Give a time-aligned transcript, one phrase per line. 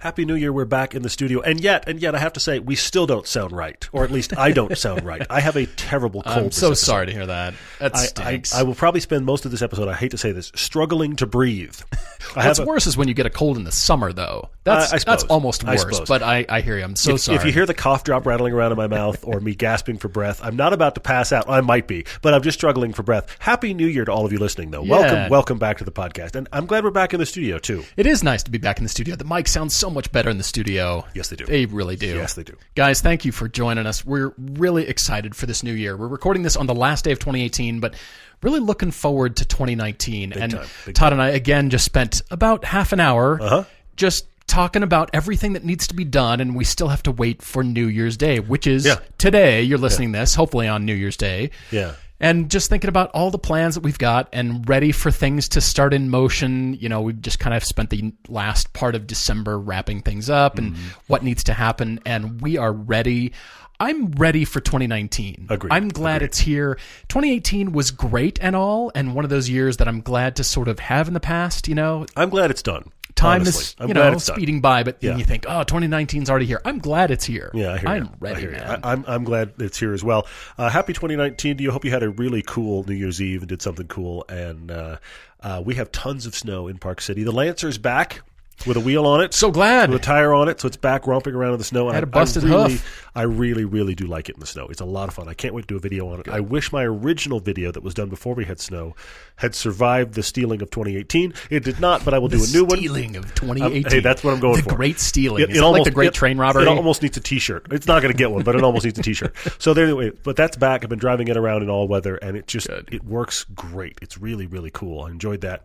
[0.00, 1.40] Happy New Year, we're back in the studio.
[1.40, 3.88] And yet, and yet, I have to say, we still don't sound right.
[3.90, 5.26] Or at least I don't sound right.
[5.28, 6.36] I have a terrible cold.
[6.36, 6.86] I'm so episode.
[6.86, 7.54] sorry to hear that.
[7.80, 8.54] That I, I, stinks.
[8.54, 11.26] I will probably spend most of this episode, I hate to say this, struggling to
[11.26, 11.74] breathe.
[12.34, 14.50] What's a- worse is when you get a cold in the summer, though.
[14.62, 16.00] That's I- that's almost worse.
[16.00, 16.84] But I, I hear you.
[16.84, 17.38] I'm so if, sorry.
[17.38, 20.08] if you hear the cough drop rattling around in my mouth or me gasping for
[20.08, 21.48] breath, I'm not about to pass out.
[21.50, 23.34] I might be, but I'm just struggling for breath.
[23.40, 24.84] Happy New Year to all of you listening, though.
[24.84, 24.90] Yeah.
[24.90, 27.82] Welcome, welcome back to the podcast, and I'm glad we're back in the studio too.
[27.96, 29.16] it is nice to be back in the studio.
[29.16, 31.04] The mic sounds so much better in the studio.
[31.14, 31.44] Yes, they do.
[31.46, 32.06] They really do.
[32.14, 32.56] Yes, they do.
[32.74, 34.04] Guys, thank you for joining us.
[34.04, 35.96] We're really excited for this new year.
[35.96, 37.94] We're recording this on the last day of 2018, but
[38.42, 40.32] really looking forward to 2019.
[40.32, 43.64] and time, big Todd and I, again, just spent about half an hour Uh-huh.
[43.96, 47.42] just talking about everything that needs to be done, and we still have to wait
[47.42, 48.96] for New Year's Day, which is Yeah.
[49.18, 49.62] today.
[49.62, 51.50] You're listening this, hopefully on New Year's Day.
[51.70, 51.92] Yeah.
[52.20, 55.60] And just thinking about all the plans that we've got and ready for things to
[55.60, 56.74] start in motion.
[56.74, 60.58] You know, we've just kind of spent the last part of December wrapping things up
[60.58, 60.88] and Mm-hmm.
[61.06, 62.00] what needs to happen.
[62.04, 63.32] And we are ready.
[63.80, 65.46] I'm ready for 2019.
[65.48, 65.72] Agreed.
[65.72, 66.74] I'm glad it's here.
[67.06, 70.66] 2018 was great and all, and one of those years that I'm glad to sort
[70.66, 71.68] of have in the past.
[71.68, 72.90] You know, I'm glad it's done.
[73.18, 73.62] Time honestly.
[73.64, 74.36] is I'm you know it's done.
[74.36, 75.10] speeding by, but Yeah.
[75.10, 76.60] then you think, oh, 2019's already here.
[76.64, 77.50] I'm glad it's here.
[77.54, 78.10] Yeah, I hear I'm you.
[78.20, 78.56] ready, I hear you.
[78.56, 78.80] man.
[78.82, 80.26] I, am I'm glad it's here as well.
[80.56, 81.70] Uh, happy 2019 to you.
[81.70, 84.24] Hope you had a really cool New Year's Eve and did something cool.
[84.28, 84.96] And uh,
[85.42, 87.22] uh, we have tons of snow in Park City.
[87.24, 88.22] The Lancer's back
[88.66, 89.32] with a wheel on it.
[89.34, 89.90] so glad.
[89.90, 91.86] with a tire on it, so it's back romping around in the snow.
[91.88, 93.04] And Had I- a busted I really, hoof.
[93.14, 94.66] I really, really do like it in the snow.
[94.68, 95.28] It's a lot of fun.
[95.28, 96.28] I can't wait to do a video on it.
[96.28, 98.94] I wish my original video that was done before we had snow
[99.36, 101.34] had survived the stealing of 2018.
[101.50, 102.78] It did not, but I will do a new one.
[102.78, 103.92] stealing of Um, 2018.
[103.92, 104.74] hey, that's what I'm going the for.
[104.76, 105.42] great stealing.
[105.42, 106.62] It- Is it that almost- like the great it- train robbery?
[106.62, 107.66] It almost needs a T-shirt.
[107.70, 109.34] It's not going to get one, but it almost needs a T-shirt.
[109.60, 110.82] So there, anyway, but that's back.
[110.84, 112.88] I've been driving it around in all weather, and it just Good.
[112.92, 113.98] it works great.
[114.02, 115.02] It's really really cool.
[115.04, 115.64] I enjoyed that.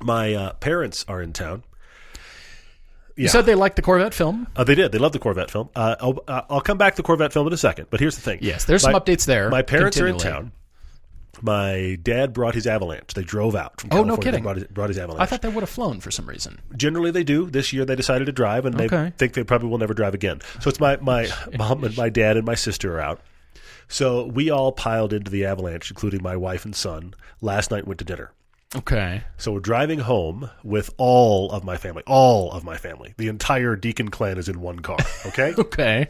[0.00, 1.62] My uh, parents are in town.
[3.16, 4.46] You said they liked the Corvette film.
[4.56, 4.92] Uh, they did.
[4.92, 5.68] They loved the Corvette film.
[5.76, 7.88] Uh, I'll, uh, I'll come back to the Corvette film in a second.
[7.90, 8.38] But here's the thing.
[8.42, 10.52] Yes, there's some updates there, My parents are in town.
[11.40, 13.14] My dad brought his Avalanche.
[13.14, 14.42] They drove out from Oh, no kidding.
[14.42, 15.22] Brought his, brought his Avalanche.
[15.22, 16.60] I thought they would have flown for some reason.
[16.76, 17.50] Generally, they do.
[17.50, 19.12] This year, they decided to drive, and they Okay.
[19.16, 20.40] think they probably will never drive again.
[20.60, 21.28] So it's my my
[21.58, 23.20] mom and my dad and my sister are out.
[23.88, 27.14] So we all piled into the Avalanche, including my wife and son.
[27.40, 28.30] Last night, went to dinner.
[28.76, 29.22] Okay.
[29.36, 32.02] So we're driving home with all of my family.
[32.06, 33.14] All of my family.
[33.18, 34.98] The entire Deeken clan is in one car.
[35.26, 35.54] Okay.
[35.58, 36.08] Okay.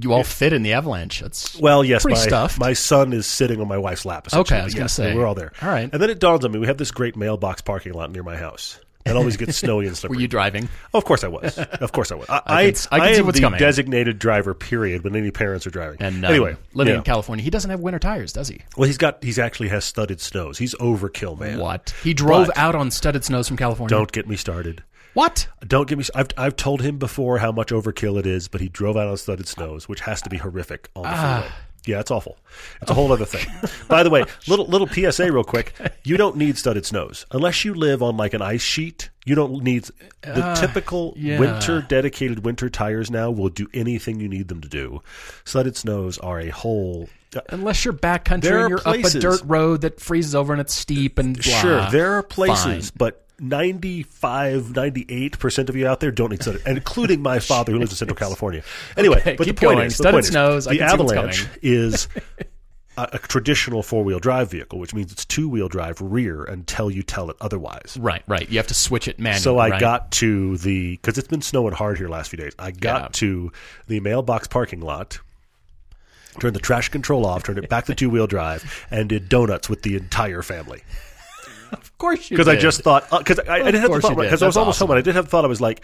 [0.00, 1.20] You all fit in the avalanche.
[1.20, 2.58] That's Well, yes, my, stuffed.
[2.58, 4.28] my son is sitting on my wife's lap.
[4.32, 5.14] Okay, I was gonna Yes, say.
[5.14, 5.52] we're all there.
[5.62, 5.88] All right.
[5.90, 8.36] and then it dawns on me we have this great mailbox parking lot near my
[8.36, 8.78] house.
[9.06, 10.16] It always gets snowy and slippery.
[10.18, 10.68] were you driving?
[10.92, 11.58] Oh, of course I was.
[11.58, 12.26] Of course I was.
[12.28, 13.58] I, I can I can see am what's the coming.
[13.58, 14.52] designated driver.
[14.54, 15.04] Period.
[15.04, 16.02] When any parents are driving.
[16.02, 18.60] And um, anyway, living in California, he doesn't have winter tires, does he?
[18.76, 19.22] well, he's got.
[19.24, 20.58] He's actually has studded snows.
[20.58, 21.58] He's overkill, man.
[21.58, 21.94] What?
[22.02, 23.88] He drove But- out on studded snows from California.
[23.96, 24.84] Don't get me started.
[25.14, 25.48] What?
[25.66, 26.04] Don't get me.
[26.14, 29.16] I've I've told him before how much overkill it is, but he drove out on
[29.16, 31.40] studded snows, which has to be horrific on the Ah.
[31.40, 31.54] freeway.
[31.86, 32.36] Yeah, it's awful.
[32.82, 33.46] It's a whole other thing.
[33.88, 35.72] By the way, little little PSA real quick.
[36.04, 39.08] You don't need studded snows unless you live on like an ice sheet.
[39.24, 39.84] You don't need
[40.22, 41.38] the typical Ah, yeah.
[41.38, 45.00] winter dedicated winter tires now will do anything you need them to do.
[45.44, 49.42] Studded snows are a whole uh, Unless you're backcountry and you're places- up a dirt
[49.46, 51.60] road that freezes over and it's steep and blah.
[51.60, 52.96] Sure, there are places, Fine.
[52.98, 57.92] but 95, 98% of you out there don't need studded, including my father who lives
[57.92, 58.62] in Central California.
[58.96, 59.86] Anyway, Okay, but keep the point going.
[59.86, 62.08] is, the point is, snows, I the can see what's Avalanche is
[62.96, 67.30] a, a traditional four-wheel drive vehicle, which means it's two-wheel drive rear until you tell
[67.30, 67.96] it otherwise.
[67.98, 68.48] Right, right.
[68.50, 69.40] You have to switch it manually.
[69.42, 69.80] So I right?
[69.80, 72.52] got to the because it's been snowing hard here last few days.
[72.58, 73.08] I got Yeah.
[73.12, 73.52] to
[73.86, 75.18] the mailbox parking lot,
[76.38, 79.68] turned the traction control off, turned it back to two wheel drive, and did donuts
[79.68, 80.82] with the entire family.
[81.72, 84.16] Of course you Because I just thought uh, because I, I didn't have the thought
[84.16, 84.88] because I was almost awesome.
[84.88, 85.82] home and I did have the thought I was like.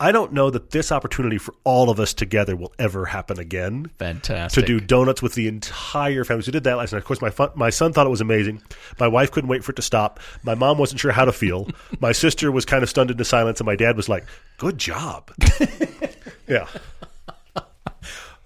[0.00, 3.92] I don't know that this opportunity for all of us together will ever happen again.
[3.98, 4.60] Fantastic.
[4.60, 6.42] To do donuts with the entire family.
[6.42, 6.98] So we did that last night.
[6.98, 8.60] Of course, my fun, my son thought it was amazing.
[8.98, 10.18] My wife couldn't wait for it to stop.
[10.42, 11.68] My mom wasn't sure how to feel.
[12.00, 14.24] my sister was kind of stunned into silence, and my dad was like,
[14.58, 15.30] "Good job."
[16.48, 16.66] yeah.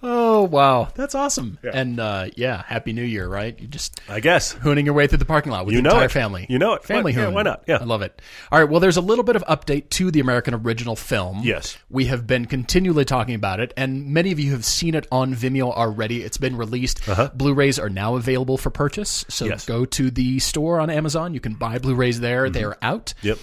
[0.00, 1.58] Oh wow, that's awesome.
[1.72, 3.58] And uh, yeah, happy New Year, right?
[3.58, 4.52] You just I guess.
[4.54, 6.12] hooning your way through the parking lot with You the know entire it.
[6.12, 6.46] family.
[6.48, 6.84] You know it.
[6.84, 7.34] Family Why- yeah, hoon.
[7.34, 7.64] why not?
[7.66, 7.78] Yeah.
[7.80, 8.22] I love it.
[8.52, 11.40] All right, well, there's a little bit of update to the American original film.
[11.42, 11.76] Yes.
[11.90, 15.34] we have been continually talking about it, and many of you have seen it on
[15.34, 16.22] Vimeo already.
[16.22, 17.00] It's been released.
[17.36, 19.24] Blu-rays are now available for purchase.
[19.28, 19.54] So Uh-huh.
[19.54, 19.66] Yes.
[19.66, 21.34] go to the store on Amazon.
[21.34, 22.48] You can buy Blu-rays there.
[22.50, 23.14] They are out.
[23.22, 23.38] Yep.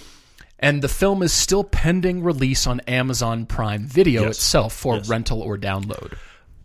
[0.58, 4.38] And the film is still pending release on Amazon Prime Video Yes.
[4.38, 5.08] itself for Yes.
[5.10, 6.14] rental or download.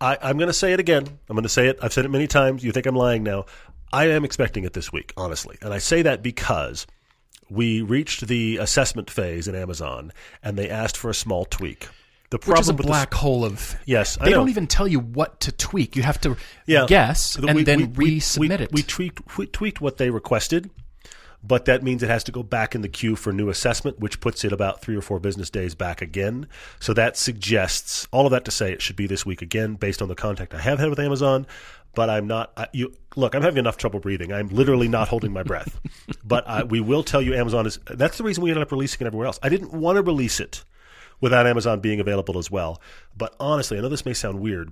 [0.01, 1.05] I, I'm going to say it again.
[1.29, 1.79] I'm going to say it.
[1.81, 2.63] I've said it many times.
[2.63, 3.45] You think I'm lying now.
[3.93, 5.57] I am expecting it this week, honestly.
[5.61, 6.87] And I say that because
[7.49, 10.11] we reached the assessment phase in Amazon
[10.41, 11.87] and they asked for a small tweak.
[12.29, 13.75] The Which problem is a black hole of.
[13.85, 15.97] Yes, They don't even tell you what to tweak.
[15.97, 18.71] You have to yeah, guess the- and we- then we- resubmit we, it.
[18.71, 20.69] We tweaked, we tweaked what they requested,
[21.43, 24.19] but that means it has to go back in the queue for new assessment, which
[24.19, 26.47] puts it about three or four business days back again.
[26.79, 30.01] So that suggests all of that to say it should be this week again, based
[30.01, 31.47] on the contact I have had with Amazon.
[31.93, 32.53] But I'm not.
[32.55, 33.35] I, you look.
[33.35, 34.31] I'm having enough trouble breathing.
[34.31, 35.79] I'm literally not holding my breath.
[36.23, 37.77] But I, we will tell you, Amazon is.
[37.89, 39.39] That's the reason we ended up releasing it everywhere else.
[39.43, 40.63] I didn't want to release it
[41.19, 42.81] without Amazon being available as well.
[43.17, 44.71] But honestly, I know this may sound weird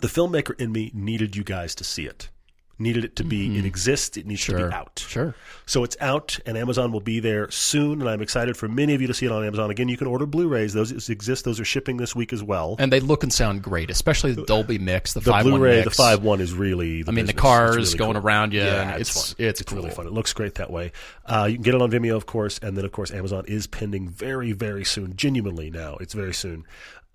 [0.00, 2.28] the filmmaker in me needed you guys to see it.
[2.80, 5.04] Needed it to be, it exists, it needs to be out.
[5.08, 5.34] Sure.
[5.66, 9.00] So it's out, and Amazon will be there soon, and I'm excited for many of
[9.00, 9.70] you to see it on Amazon.
[9.70, 12.76] Again, you can order Blu rays, those exist, those are shipping this week as well.
[12.78, 15.80] And they look and sound great, especially the Dolby mix, the, the 5 Blu ray,
[15.80, 15.96] the mix.
[15.96, 18.22] 5 1 is really the I mean, the cars really going cool.
[18.24, 18.60] around you.
[18.60, 19.46] Yeah, it's, it's, fun.
[19.46, 19.78] it's, It's cool.
[19.82, 20.06] really fun.
[20.06, 20.92] It looks great that way.
[21.26, 23.66] Uh, you can get it on Vimeo, of course, and then, of course, Amazon is
[23.66, 25.16] pending very, very soon.
[25.16, 26.64] Genuinely now, it's very soon.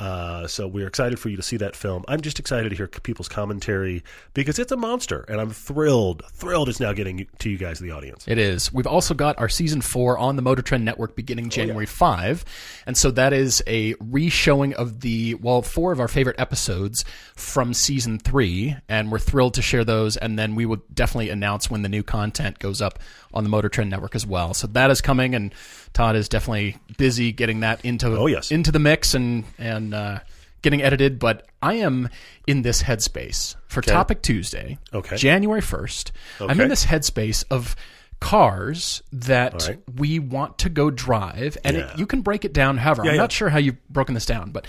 [0.04, 2.04] Uh, so we're excited for you to see that film.
[2.10, 4.04] I'm just excited to hear people's commentary
[4.34, 7.92] because it's a monster, and I'm thrilled, thrilled it's now getting to you guys, the
[7.92, 8.26] audience.
[8.28, 8.74] It is.
[8.74, 12.44] We've also got our season four on the Motor Trend Network beginning January 5.
[12.86, 17.06] And so that is a re-showing of the, well, four of our favorite episodes
[17.38, 18.76] from season three.
[18.90, 20.18] And we're thrilled to share those.
[20.18, 23.00] And then we will definitely announce when the new content goes up
[23.34, 24.54] on the Motor Trend Network as well.
[24.54, 25.34] So that is coming.
[25.34, 25.56] And
[25.94, 28.52] Todd is definitely busy getting that into, Oh, yes.
[28.52, 30.20] into the mix and, and, uh,
[30.62, 31.20] getting edited.
[31.20, 32.10] But I am
[32.48, 35.18] in this headspace for Topic Tuesday, Okay.
[35.18, 36.12] January 1st.
[36.42, 37.76] I'm in this headspace of
[38.20, 39.80] cars that right.
[39.98, 41.92] we want to go drive and Yeah.
[41.92, 43.16] it, you can break it down however i'm yeah.
[43.18, 44.66] not sure how you've broken this down but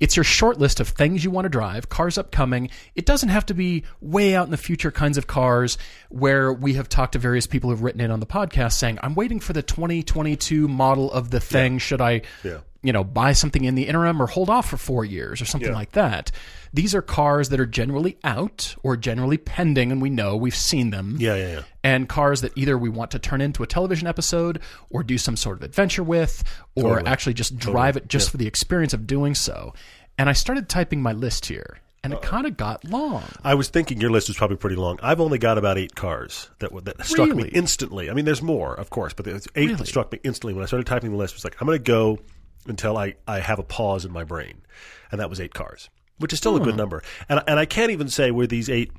[0.00, 3.44] it's your short list of things you want to drive cars upcoming it doesn't have
[3.46, 5.76] to be way out in the future kinds of cars
[6.08, 9.14] where we have talked to various people who've written in on the podcast saying i'm
[9.14, 12.58] waiting for the 2022 model of the thing should i Yeah.
[12.82, 15.70] you know buy something in the interim or hold off for four years or something
[15.70, 15.74] Yeah.
[15.76, 16.30] like that
[16.72, 20.90] these are cars that are generally out or generally pending and we know we've seen
[20.90, 21.62] them Yeah, yeah, yeah.
[21.82, 24.60] and cars that either we want to turn into a television episode
[24.90, 26.44] or do some sort of adventure with
[26.74, 27.06] or Totally.
[27.10, 29.72] actually just drive it just for the experience of doing so.
[30.18, 33.24] And I started typing my list here and it uh, kind of got long.
[33.42, 34.98] I was thinking your list was probably pretty long.
[35.02, 38.08] I've only got about eight cars that that struck me instantly.
[38.10, 39.74] I mean, there's more, of course, but there's eight Really?
[39.74, 41.34] that struck me instantly when I started typing the list.
[41.34, 42.18] It was like I'm going to go
[42.66, 44.62] until I, I have a pause in my brain,
[45.10, 45.88] and that was eight cars,
[46.18, 46.78] which is still a good hmm.
[46.78, 47.02] number.
[47.28, 48.92] And and I can't even say where these eight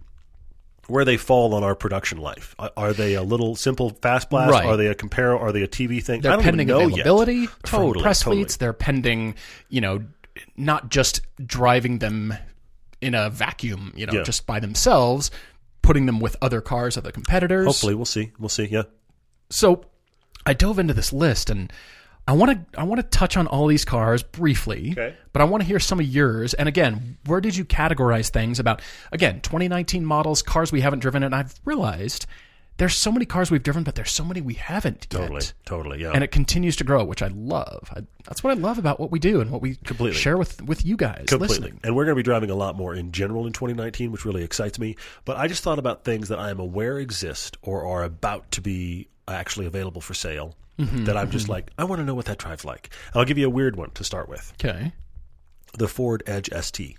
[0.90, 2.56] where they fall on our production life.
[2.58, 4.52] Are, are they a little simple fast blast?
[4.52, 4.66] Right.
[4.66, 5.40] Are they a Comparo?
[5.40, 6.22] Are they a TV thing?
[6.22, 7.50] They're don't pending know availability yet.
[7.68, 8.38] from Totally, press totally.
[8.38, 8.58] fleets.
[8.58, 9.36] They're pending,
[9.70, 10.04] you know,
[10.58, 12.34] not just driving them
[13.02, 14.24] in a vacuum, you know, Yeah.
[14.24, 15.32] just by themselves,
[15.82, 17.66] putting them with other cars, other competitors.
[17.66, 18.32] Hopefully, we'll see.
[18.40, 18.66] We'll see.
[18.66, 18.84] Yeah.
[19.50, 19.86] So
[20.46, 21.72] I dove into this list and
[22.30, 25.16] I want to I want to touch on all these cars briefly, Okay.
[25.34, 26.54] but I want to hear some of yours.
[26.54, 28.82] And again, where did you categorize things about
[29.12, 31.24] again 2019 models, cars we haven't driven?
[31.24, 32.28] And I've realized
[32.78, 35.42] there's so many cars we've driven, but there's so many we haven't Totally.
[35.42, 36.02] yet, Totally.
[36.02, 36.12] Yeah.
[36.14, 37.90] and it continues to grow, which I love.
[37.94, 40.16] I, that's what I love about what we do and what we Completely.
[40.18, 41.48] share with with you guys Completely.
[41.48, 41.80] listening.
[41.84, 44.44] And we're going to be driving a lot more in general in 2019, which really
[44.44, 44.96] excites me.
[45.26, 48.62] But I just thought about things that I am aware exist or are about to
[48.62, 52.26] be actually available for sale Mm-hmm, that I'm just like, I want to know what
[52.26, 52.90] that drives like.
[53.14, 54.94] And I'll give you a weird one to start with Okay,
[55.78, 56.98] the Ford Edge ST.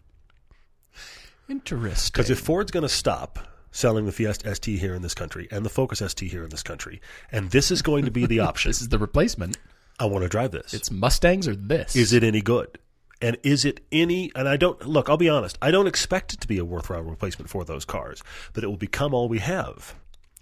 [1.49, 2.11] interesting.
[2.13, 3.39] Because if Ford's going to stop
[3.73, 6.63] selling the Fiesta ST here in this country and the Focus ST here in this
[6.63, 7.01] country,
[7.33, 9.57] and this is going to be the option, this is the replacement.
[9.99, 10.73] I want to drive this.
[10.75, 11.95] It's Mustangs or this.
[11.97, 12.79] is it any good?
[13.23, 14.33] And is it any?
[14.35, 15.11] And I don't look.
[15.11, 15.59] I'll be honest.
[15.61, 18.23] I don't expect it to be a worthwhile replacement for those cars,
[18.55, 19.95] but it will become all we have.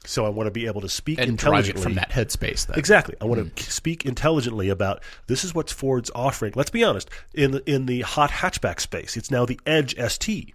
[0.04, 2.66] So I want to be able to speak and drive it intelligently from that headspace?
[2.66, 3.16] Then Exactly.
[3.20, 3.70] I want to hmm.
[3.70, 6.52] speak intelligently about this is what Ford's offering.
[6.56, 7.10] Let's be honest.
[7.34, 10.54] In the in the hot hatchback space, it's now the Edge ST.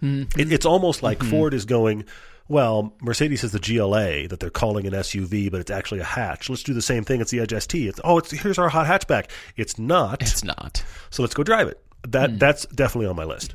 [0.00, 0.22] Hmm.
[0.36, 1.30] It, it's almost like hmm.
[1.30, 2.04] Ford is going.
[2.48, 6.50] Well, Mercedes has the GLA that they're calling an SUV, but it's actually a hatch.
[6.50, 7.20] Let's do the same thing.
[7.20, 7.88] It's the Edge ST.
[7.88, 9.30] It's oh, it's here's our hot hatchback.
[9.56, 10.22] It's not.
[10.22, 10.82] It's not.
[11.10, 11.80] So let's go drive it.
[12.08, 13.54] That that's definitely on my list.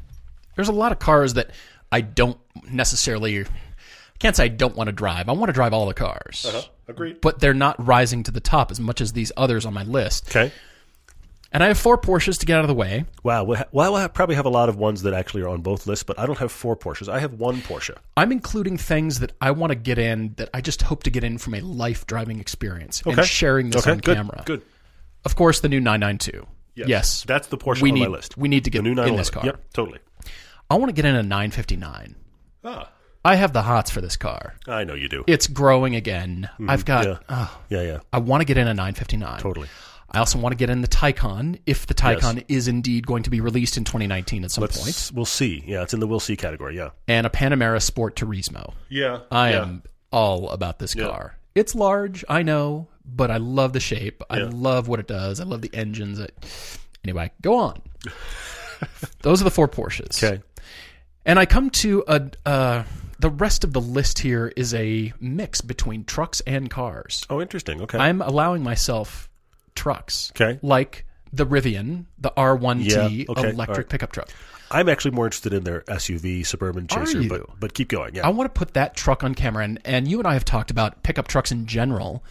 [0.55, 1.51] There's a lot of cars that
[1.91, 2.37] I don't
[2.69, 3.45] necessarily.
[4.15, 5.27] I can't say I don't want to drive.
[5.29, 6.45] I want to drive all the cars,
[6.87, 7.19] Agreed.
[7.21, 10.29] but they're not rising to the top as much as these others on my list.
[10.35, 10.51] Okay.
[11.51, 13.05] And I have four Porsches to get out of the way.
[13.23, 13.43] Wow.
[13.43, 16.19] Well, we'll probably have a lot of ones that actually are on both lists, but
[16.19, 17.07] I don't have four Porsches.
[17.07, 17.95] I have one Porsche.
[18.17, 21.23] I'm including things that I want to get in that I just hope to get
[21.23, 23.17] in from a life driving experience Okay.
[23.21, 23.91] and sharing this okay.
[23.91, 24.15] on good.
[24.17, 24.43] camera.
[24.45, 24.63] Good.
[25.23, 26.45] Of course, the new 992.
[26.75, 26.87] Yes.
[26.89, 27.23] yes.
[27.25, 28.37] That's the Porsche we on need, my list.
[28.37, 29.17] We need to The get new in 911.
[29.17, 29.45] this car.
[29.45, 29.73] Yep.
[29.73, 29.99] Totally.
[30.69, 32.15] I want to get in a 959.
[32.65, 32.89] Ah,
[33.25, 34.53] I have the hots for this car.
[34.67, 35.23] I know you do.
[35.27, 36.47] It's growing again.
[36.67, 37.05] I've got.
[37.05, 37.17] Yeah.
[37.27, 37.81] oh, Yeah.
[37.81, 37.99] Yeah.
[38.13, 39.39] I want to get in a 959.
[39.39, 39.67] Totally.
[40.11, 43.29] I also want to get in the Taycan if the Taycan is indeed going to
[43.31, 45.63] be released in 2019 at some point, Let's, we'll see.
[45.65, 45.81] Yeah.
[45.81, 46.77] It's in the we'll see category.
[46.77, 46.91] Yeah.
[47.07, 48.73] and a Panamera Sport Turismo.
[48.87, 49.21] Yeah.
[49.31, 49.61] I yeah.
[49.63, 51.35] am all about this car.
[51.55, 54.21] It's large, I know, but I love the shape.
[54.29, 54.49] I Yeah.
[54.53, 55.39] love what it does.
[55.39, 56.19] I love the engines.
[57.03, 57.81] Anyway, go on.
[59.21, 60.23] Those are the four Porsches.
[60.23, 60.41] Okay.
[61.25, 62.83] And I come to a uh,
[63.19, 67.25] the rest of the list here is a mix between trucks and cars.
[67.29, 67.81] Oh, interesting.
[67.81, 67.97] Okay.
[67.97, 69.29] I'm allowing myself
[69.75, 70.31] trucks.
[70.35, 70.59] Okay.
[70.61, 73.89] Like the Rivian, the R1T Yeah, okay, electric right.
[73.89, 74.29] pickup truck.
[74.71, 78.15] I'm actually more interested in their SUV Suburban Chaser, but but keep going.
[78.15, 78.25] Yeah.
[78.25, 80.71] I want to put that truck on camera, and, and you and I have talked
[80.71, 82.23] about pickup trucks in general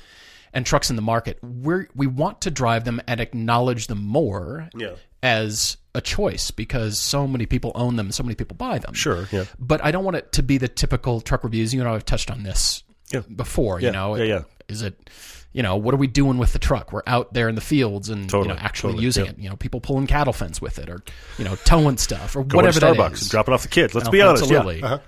[0.54, 1.38] and trucks in the market.
[1.42, 4.94] We we want to drive them and acknowledge them more Yeah.
[5.22, 8.94] as a choice because so many people own them, so many people buy them.
[8.94, 9.28] Sure.
[9.30, 9.44] Yeah.
[9.58, 11.74] But I don't want it to be the typical truck reviews.
[11.74, 12.82] You and I have touched on this
[13.12, 13.20] Yeah.
[13.34, 13.80] before.
[13.80, 14.42] Yeah, You know, yeah, yeah.
[14.68, 15.10] Is it,
[15.52, 16.90] you know, what are we doing with the truck?
[16.92, 19.38] We're out there in the fields and you know actually totally, using it.
[19.38, 21.02] You know, people pulling cattle fence with it, or
[21.38, 23.94] you know, towing stuff, or Going whatever to Starbucks and dropping off the kids.
[23.94, 24.42] Let's Oh, be honest.
[24.44, 24.78] absolutely.
[24.80, 24.86] Yeah.
[24.86, 24.98] Uh-huh.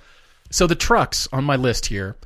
[0.51, 2.17] So the trucks on my list here,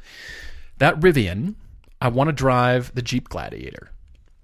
[0.79, 1.55] that Rivian,
[2.01, 3.91] I want to drive the Jeep Gladiator.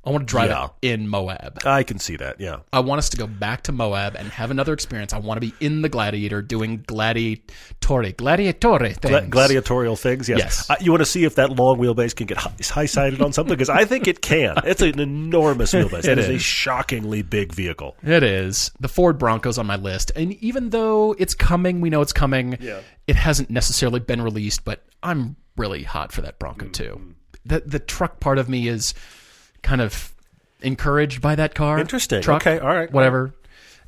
[0.05, 0.69] I want to drive Yeah.
[0.83, 1.59] it in Moab.
[1.65, 2.39] I can see that.
[2.41, 2.59] Yeah.
[2.73, 5.13] I want us to go back to Moab and have another experience.
[5.13, 8.99] I want to be in the Gladiator doing gladiatore, gladiatore things.
[9.01, 10.29] Gla- gladiatorial things.
[10.29, 10.39] Yes.
[10.39, 10.71] Yes.
[10.71, 13.53] Uh, you want to see if that long wheelbase can get high sided on something
[13.55, 14.57] because I think it can.
[14.65, 16.01] It's an enormous wheelbase.
[16.05, 17.97] It it is, a shockingly big vehicle.
[18.05, 18.71] It is.
[18.79, 20.13] The Ford Bronco's on my list.
[20.15, 22.81] And even though it's coming, we know it's coming, Yeah.
[23.09, 27.15] it hasn't necessarily been released, but I'm really hot for that Bronco too.
[27.47, 28.95] The the truck part of me is
[29.63, 30.13] kind of
[30.63, 31.79] encouraged by that car.
[31.79, 32.23] Interesting.
[32.23, 32.91] Truck, Okay, all right.
[32.91, 33.35] Whatever.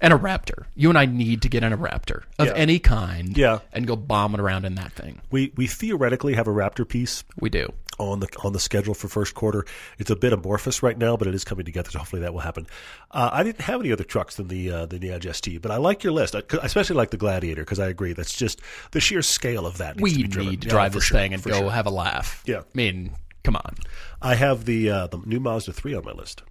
[0.00, 0.66] And a Raptor.
[0.76, 2.52] You and I need to get in a Raptor of Yeah.
[2.54, 3.58] any kind Yeah.
[3.72, 5.20] and go bombing around in that thing.
[5.30, 7.72] We we theoretically have a Raptor piece We do.
[7.98, 9.66] on the on the schedule for first quarter.
[9.98, 11.90] It's a bit amorphous right now, but it is coming together.
[11.90, 12.68] So hopefully that will happen.
[13.10, 15.72] Uh, I didn't have any other trucks than the uh, than the Edge ST, but
[15.72, 16.36] I like your list.
[16.36, 18.60] I, I especially like the Gladiator because I agree that's just
[18.92, 20.00] the sheer scale of that.
[20.00, 21.70] We to need to drive for this sure, thing and go sure.
[21.72, 22.40] have a laugh.
[22.46, 22.58] Yeah.
[22.60, 23.14] I mean,
[23.48, 23.74] come on.
[24.20, 26.42] I have the uh, the new Mazda three on my list.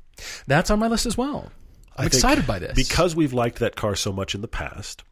[0.47, 1.51] That's on my list as well.
[1.95, 2.73] I'm I excited by this.
[2.75, 5.03] because we've liked that car so much in the past.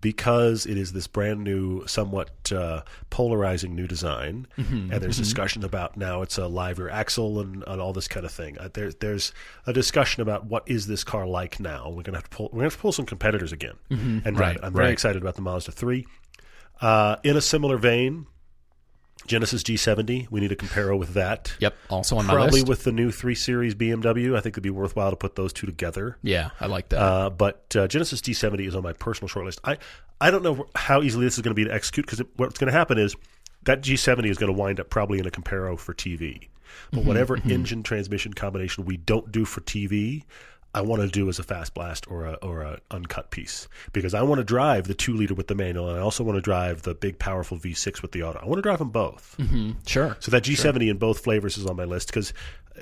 [0.00, 5.64] Because it is this brand new, somewhat uh, polarizing new design, Mm-hmm, and there's discussion
[5.64, 8.58] about now it's a live rear axle and, and all this kind of thing.
[8.58, 9.32] Uh, there, there's
[9.66, 11.88] a discussion about what is this car like now.
[11.88, 12.46] We're gonna have to pull.
[12.52, 14.36] We're gonna have to pull some competitors again and Mm-hmm.
[14.36, 14.58] right.
[14.62, 16.06] I'm very excited about the Mazda three.
[16.82, 18.26] Uh, in a similar vein,
[19.26, 20.30] Genesis G70.
[20.30, 21.54] We need a comparo with that.
[21.60, 22.68] Yep, also on my Probably list.
[22.68, 24.36] with the new three series BMW.
[24.36, 26.18] I think it'd be worthwhile to put those two together.
[26.22, 26.98] yeah, I like that.
[27.00, 29.58] Uh, but uh, Genesis G70 is on my personal shortlist.
[29.64, 29.78] I,
[30.20, 32.70] I don't know how easily this is going to be to execute because what's going
[32.72, 33.14] to happen is
[33.64, 36.48] that G70 is going to wind up probably in a Comparo for TV.
[36.90, 40.24] But Mm-hmm, whatever engine transmission combination we don't do for TV,
[40.74, 44.12] I want to do as a fast blast or a or a uncut piece because
[44.12, 46.42] I want to drive the two liter with the manual and I also want to
[46.42, 48.40] drive the big powerful V6 with the auto.
[48.40, 49.36] I want to drive them both.
[49.38, 49.72] Mm-hmm.
[49.86, 50.16] sure.
[50.20, 52.32] So that G70 in both flavors is on my list because,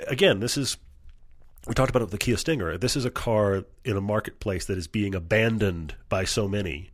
[0.08, 0.78] again, this is
[1.66, 2.76] we talked about it with the Kia Stinger.
[2.76, 6.90] This is a car in a marketplace that is being abandoned by so many.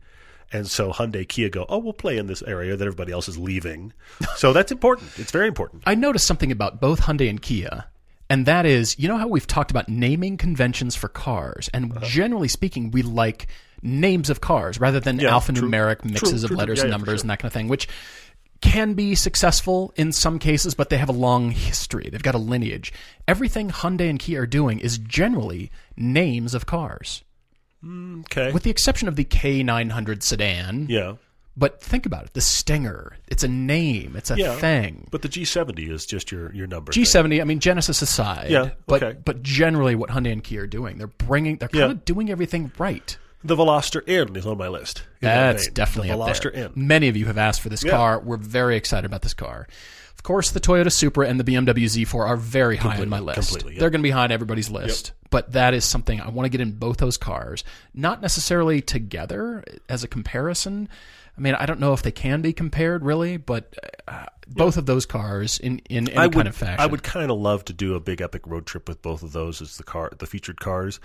[0.51, 3.37] And so Hyundai Kia go, oh, we'll play in this area that everybody else is
[3.37, 3.93] leaving.
[4.35, 5.11] So that's important.
[5.17, 5.83] It's very important.
[5.85, 7.85] I noticed something about both Hyundai and Kia,
[8.29, 12.05] and that is, you know how we've talked about naming conventions for cars, and Uh-huh.
[12.05, 13.47] generally speaking, we like
[13.81, 16.11] names of cars rather than Yeah, alphanumeric true.
[16.11, 17.23] mixes True, of true, letters yeah, and numbers sure.
[17.23, 17.87] and that kind of thing, which
[18.61, 22.09] can be successful in some cases, but they have a long history.
[22.11, 22.91] They've got a lineage.
[23.25, 27.23] Everything Hyundai and Kia are doing is generally names of cars,
[27.81, 28.51] Okay.
[28.51, 30.87] with the exception of the K900 sedan.
[30.89, 31.13] yeah.
[31.59, 33.17] But think about it: the Stinger.
[33.27, 34.15] It's a name.
[34.15, 34.55] It's a Yeah.
[34.55, 35.07] thing.
[35.11, 36.91] But the G70 is just your, your number.
[36.93, 39.19] G70, I mean Genesis aside, Yeah, but okay.
[39.25, 41.91] but generally what Hyundai and Kia are doing, they're bringing they're kind Yeah.
[41.91, 43.17] of doing everything right.
[43.43, 45.03] The Veloster N is on my list.
[45.21, 46.55] in that That's definitely the Veloster.
[46.55, 46.71] N.
[46.75, 47.91] Many of you have asked for this Yeah.
[47.91, 48.19] car.
[48.19, 49.67] We're very excited about this car.
[50.13, 53.39] Of course, the Toyota Supra and the BMW Z4 are very high on my list.
[53.39, 53.79] completely, yeah.
[53.79, 55.13] They're going to be high on everybody's list.
[55.29, 57.63] But that is something I want to get in both those cars,
[57.93, 60.89] not necessarily together as a comparison.
[61.39, 63.73] I mean, I don't know if they can be compared really, but
[64.09, 66.79] uh, both of those cars in in any I would, kind of fashion.
[66.81, 69.31] I would kind of love to do a big epic road trip with both of
[69.31, 70.99] those as the car, the featured cars,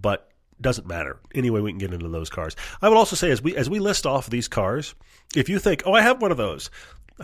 [0.00, 0.28] but
[0.60, 1.18] doesn't matter.
[1.34, 2.54] Anyway, we can get into those cars.
[2.80, 4.94] I would also say as we as we list off these cars,
[5.34, 6.70] if you think, oh, I have one of those,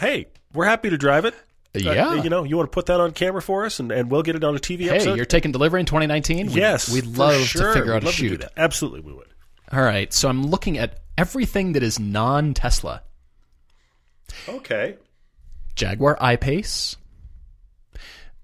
[0.01, 1.35] hey, we're happy to drive it.
[1.77, 2.15] Uh, Yeah.
[2.23, 4.35] you know, you want to put that on camera for us, and, and we'll get
[4.35, 5.17] it on a TV Hey, episode.
[5.17, 6.47] you're taking delivery in 2019.
[6.49, 7.69] We'd- yes, we'd for love sure.
[7.69, 8.41] to figure out We'd a love to do shoot.
[8.41, 8.53] that.
[8.57, 9.29] Absolutely, we would.
[9.71, 13.03] All right, so I'm looking at everything that is non-Tesla.
[14.49, 14.97] Okay.
[15.75, 16.97] Jaguar I-Pace,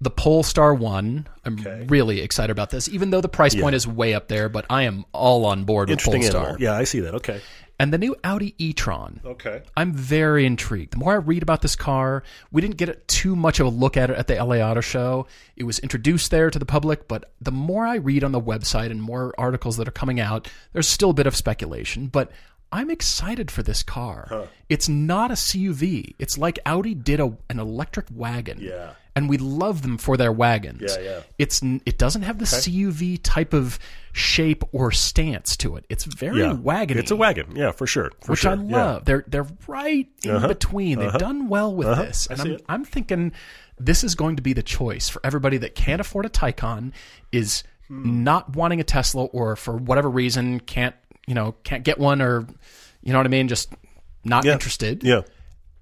[0.01, 1.27] the Polestar One.
[1.45, 1.85] I'm Okay.
[1.87, 4.49] really excited about this, even though the price point is way up there.
[4.49, 6.61] But I am all on board with Polestar animal.
[6.61, 7.15] Yeah, I see that.
[7.15, 7.41] Okay.
[7.77, 9.19] and the new Audi e-tron.
[9.25, 9.61] Okay.
[9.75, 10.93] I'm very intrigued.
[10.93, 13.97] The more I read about this car, we didn't get too much of a look
[13.97, 15.27] at it at the LA Auto Show.
[15.57, 18.91] It was introduced there to the public, but the more I read on the website
[18.91, 22.31] and more articles that are coming out, there's still a bit of speculation, but
[22.71, 24.47] I'm excited for this car.
[24.69, 26.15] It's not a CUV.
[26.19, 28.59] It's like Audi did a, an electric wagon.
[28.59, 28.91] Yeah.
[29.17, 30.81] And we love them for their wagons.
[30.97, 31.19] Yeah, yeah.
[31.39, 33.79] It's it doesn't have the CUV type of
[34.11, 35.85] shape or stance to it.
[35.87, 36.53] It's very Yeah.
[36.53, 37.55] wagony It's a wagon.
[37.55, 38.11] Yeah, for sure.
[38.21, 38.51] For which sure.
[38.51, 38.61] I Yeah.
[38.83, 39.05] love.
[39.05, 40.99] They're they're right in between.
[40.99, 42.49] They've done well with this, and Uh-huh.
[42.49, 42.65] I'm it.
[42.67, 43.31] I'm thinking
[43.79, 46.91] this is going to be the choice for everybody that can't afford a Taycan,
[47.31, 48.23] is Hmm.
[48.23, 50.95] not wanting a Tesla, or for whatever reason can't
[51.27, 52.47] you know can't get one, or
[53.01, 53.71] you know what I mean, just
[54.23, 54.53] not Yeah.
[54.53, 55.03] interested.
[55.03, 55.21] Yeah.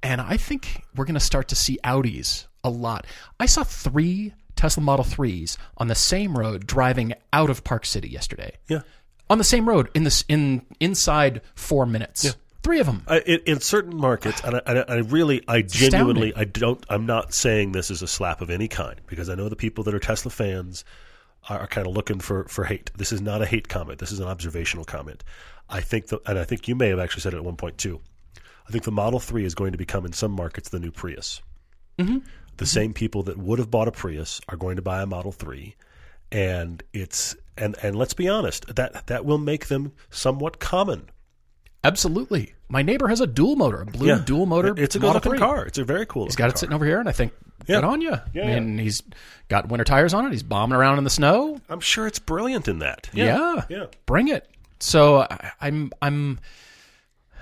[0.01, 3.05] And I think we're going to start to see Audis a lot.
[3.39, 8.09] I saw three Tesla Model 3s on the same road driving out of Park City
[8.09, 8.51] yesterday.
[8.67, 8.81] Yeah.
[9.29, 12.25] On the same road in this in inside 4 minutes.
[12.25, 12.31] Yeah.
[12.63, 13.03] Three of them.
[13.07, 17.05] I, in, in certain markets, and I, I, I really, I genuinely, I don't, I'm
[17.05, 19.93] not saying this is a slap of any kind because I know the people that
[19.93, 20.85] are Tesla fans
[21.49, 22.91] are, kind of looking for for hate.
[22.95, 23.99] This is not a hate comment.
[23.99, 25.23] This is an observational comment.
[25.69, 27.77] I think, the, and I think you may have actually said it at one point
[27.77, 28.01] too.
[28.67, 31.41] I think the Model Three is going to become in some markets the new Prius.
[31.97, 32.19] Mm-hmm.
[32.57, 35.31] The same people that would have bought a Prius are going to buy a Model
[35.31, 35.75] Three,
[36.31, 41.09] and it's and and let's be honest that that will make them somewhat common.
[41.83, 42.53] Absolutely.
[42.69, 44.73] My neighbor has a dual motor, a blue dual motor.
[44.77, 45.65] It's a good looking car.
[45.65, 46.25] It's a very cool.
[46.25, 47.33] He's got it sitting over here, and I think,
[47.67, 47.77] Yeah.
[47.77, 48.15] good on you.
[48.33, 49.01] Yeah, and he's
[49.47, 50.31] got winter tires on it.
[50.31, 51.59] He's bombing around in the snow.
[51.69, 53.09] I'm sure it's brilliant in that.
[53.13, 53.85] Yeah, yeah.
[54.05, 54.49] bring it.
[54.79, 56.39] So I, I'm, I'm.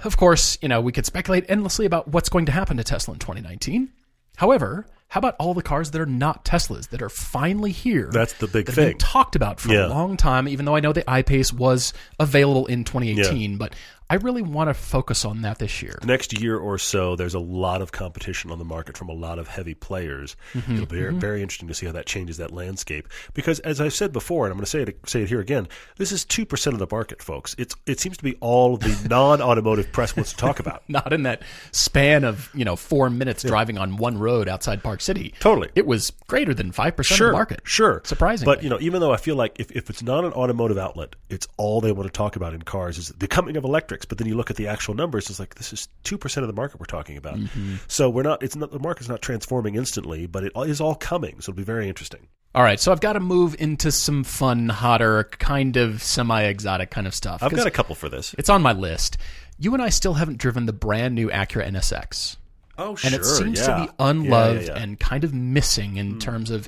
[0.04, 3.14] Of course, you know we could speculate endlessly about what's going to happen to Tesla
[3.14, 3.92] in 2019.
[4.38, 8.10] However, how about all the cars that are not Teslas that are finally here?
[8.12, 8.98] That's the big that have been thing.
[8.98, 9.88] talked about for Yeah.
[9.88, 10.48] a long time.
[10.48, 13.74] Even though I know the iPace was available in 2018, but
[14.12, 15.98] I really want to focus on that this year.
[16.04, 19.40] Next year or so, there's a lot of competition on the market from a lot
[19.40, 20.36] of heavy players.
[20.54, 23.08] Mm-hmm, It'll be very, very interesting to see how that changes that landscape.
[23.34, 25.70] Because as I've said before, and I'm going to say it say it here again,
[25.96, 27.56] this is two percent of the market, folks.
[27.58, 30.84] It's it seems to be all the non-automotive press wants to talk about.
[30.90, 35.00] not in that span of you know four minutes driving on one road outside Park
[35.00, 35.34] City.
[35.40, 35.70] Totally.
[35.74, 37.62] it was greater than five percent Sure, of the market.
[37.64, 38.02] sure.
[38.04, 38.44] surprising.
[38.46, 41.16] But you know, even though I feel like if, if it's not an automotive outlet,
[41.30, 43.64] it's all they want to talk about in cars is the coming of
[44.02, 44.10] electrics.
[44.10, 46.48] But then you look at the actual numbers, it's like this is two percent of
[46.48, 47.38] the market we're talking about.
[47.38, 47.76] Mm-hmm.
[47.88, 48.44] So we're not.
[48.44, 51.40] It's not the market's not transforming instantly, but it is all coming.
[51.42, 52.28] So it'll be very interesting.
[52.54, 57.08] All right, so I've got to move into some fun, hotter, kind of semi-exotic kind
[57.08, 57.42] of stuff.
[57.42, 58.36] I've got a couple for this.
[58.38, 59.18] It's on my list.
[59.58, 62.36] You and I still haven't driven the brand new Acura NSX.
[62.78, 65.98] Oh, and it seems to be unloved and kind of missing Mm.
[66.00, 66.68] in terms of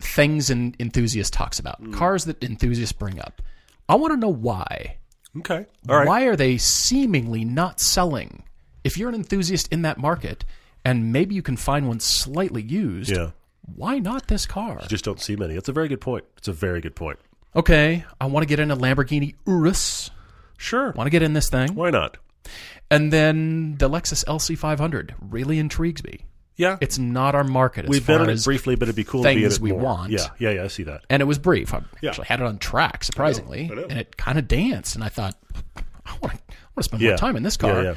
[0.00, 1.92] things an enthusiast talks about, Mm.
[1.92, 3.42] cars that enthusiasts bring up.
[3.86, 4.96] I want to know why.
[5.38, 5.66] Okay.
[5.88, 6.06] All right.
[6.06, 8.42] Why are they seemingly not selling?
[8.84, 10.44] If you're an enthusiast in that market,
[10.84, 13.30] and maybe you can find one slightly used, Yeah.
[13.76, 14.78] why not this car?
[14.82, 15.54] You Just don't see many.
[15.54, 16.24] It's a very good point.
[16.38, 17.18] It's a very good point.
[17.56, 20.10] Okay, I want to get in a Lamborghini Urus.
[20.56, 20.92] Sure.
[20.92, 22.16] Want to get in this thing, Why not?
[22.90, 26.20] and then the Lexus LC500 really intrigues me.
[26.58, 26.76] Yeah.
[26.82, 29.22] It's not our market as We've far been in it briefly, but it'd be cool
[29.22, 29.80] to be things we more.
[29.80, 30.10] want.
[30.12, 30.26] Yeah.
[30.38, 30.50] Yeah.
[30.50, 30.64] Yeah.
[30.64, 31.04] I see that.
[31.08, 31.72] and it was brief.
[31.72, 32.10] I Yeah.
[32.10, 33.86] actually had it on track, surprisingly, I know.
[33.88, 34.94] and it kind of danced.
[34.94, 35.34] And I thought,
[36.04, 37.10] I want to, I want to spend Yeah.
[37.12, 37.82] more time in this car.
[37.82, 37.90] Yeah.
[37.90, 37.94] Yeah.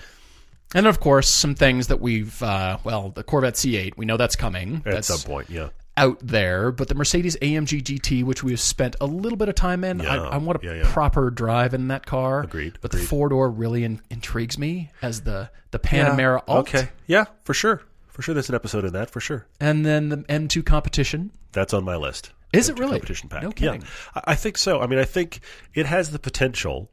[0.74, 4.38] And of course, some things that we've, uh, well, the Corvette C8, we know that's
[4.38, 4.78] coming.
[4.86, 5.50] At that's some point.
[5.50, 5.70] Yeah.
[5.98, 6.72] out there.
[6.72, 10.22] But the Mercedes AMG GT, which we've spent a little bit of time in, Yeah.
[10.22, 10.94] I, I want a Yeah, yeah.
[10.94, 12.44] proper drive in that car.
[12.44, 12.78] Agreed.
[12.80, 16.70] But the four door really in, intrigues me as the the Panamera Alt.
[16.74, 16.88] Okay.
[17.08, 17.26] Yeah.
[17.44, 17.82] For sure.
[18.22, 18.34] For sure.
[18.36, 19.10] There's an episode of that.
[19.10, 19.48] For sure.
[19.60, 21.32] And then the M2 competition.
[21.54, 22.32] That's on my list.
[22.54, 22.92] Is it The really?
[23.00, 23.42] competition pack?
[23.42, 23.82] No kidding.
[23.82, 24.80] Yeah, I I think so.
[24.80, 25.40] I mean, I think
[25.74, 26.92] it has the potential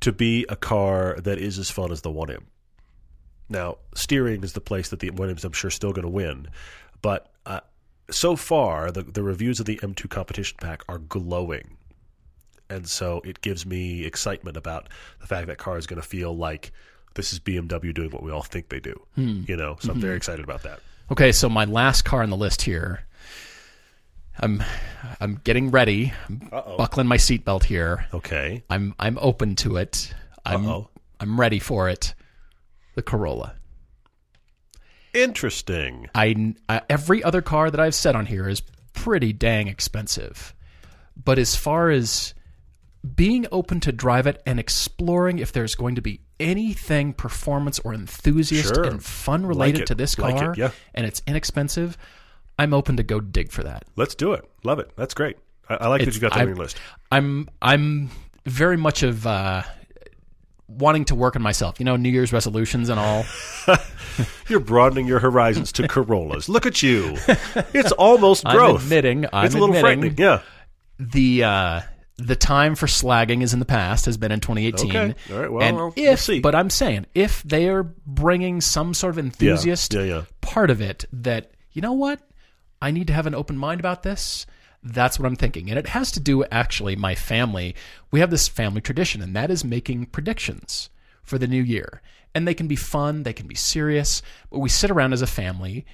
[0.00, 2.44] to be a car that is as fun as the 1M.
[3.48, 6.46] Now, steering is the place that the 1M's I'm sure still going to win,
[7.02, 7.60] but uh,
[8.10, 11.76] so far the the reviews of the M2 competition pack are glowing,
[12.70, 14.88] and so it gives me excitement about
[15.20, 16.70] the fact that car is going to feel like
[17.16, 18.94] this is BMW doing what we all think they do.
[19.16, 19.42] Hmm.
[19.48, 20.00] You know, so I'm Mm-hmm.
[20.02, 20.78] very excited about that.
[21.10, 23.00] Okay, so my last car on the list here.
[24.38, 24.62] I'm
[25.20, 26.12] I'm getting ready.
[26.28, 28.06] I'm buckling my seatbelt here.
[28.14, 28.62] Okay.
[28.70, 30.12] I'm I'm open to it.
[30.44, 30.88] I'm Uh-oh.
[31.18, 32.14] I'm ready for it.
[32.96, 33.54] The Corolla.
[35.14, 36.08] Interesting.
[36.14, 40.54] I, I every other car that I've said on here is pretty dang expensive.
[41.16, 42.34] But as far as
[43.14, 47.94] being open to drive it and exploring if there's going to be anything performance or
[47.94, 48.84] enthusiast Sure.
[48.84, 49.86] and fun related it.
[49.88, 50.70] to this Like it, car yeah.
[50.94, 51.96] and it's inexpensive,
[52.58, 53.84] I'm open to go dig for that.
[53.96, 54.44] Let's do it.
[54.64, 54.90] Love it.
[54.96, 55.36] That's great.
[55.68, 56.76] I, I like that It's- you got that on your list.
[57.10, 58.10] I'm I'm
[58.44, 59.62] very much of uh,
[60.68, 61.78] wanting to work on myself.
[61.80, 63.24] You know, New Year's resolutions and all.
[64.48, 66.48] You're broadening your horizons to Corollas.
[66.48, 67.16] Look at you.
[67.74, 68.80] It's almost growth.
[68.80, 69.26] I'm admitting.
[69.32, 70.18] I'm it's a little admitting frightening.
[70.18, 70.40] Yeah.
[70.98, 71.80] the uh,
[72.18, 74.90] the time for slagging is in the past has been in 2018.
[74.90, 75.14] Okay.
[75.32, 75.52] All right.
[75.52, 76.40] Well, and well, we'll if, see.
[76.40, 80.22] but I'm saying if they are bringing some sort of enthusiast Yeah, yeah.
[80.40, 82.20] part of it, that you know what,
[82.80, 84.46] I need to have an open mind about this.
[84.82, 86.96] That's what I'm thinking, and it has to do actually.
[86.96, 87.74] My family,
[88.10, 90.90] we have this family tradition, and that is making predictions
[91.22, 92.00] for the new year.
[92.34, 95.26] And they can be fun, they can be serious, but we sit around as a
[95.26, 95.86] family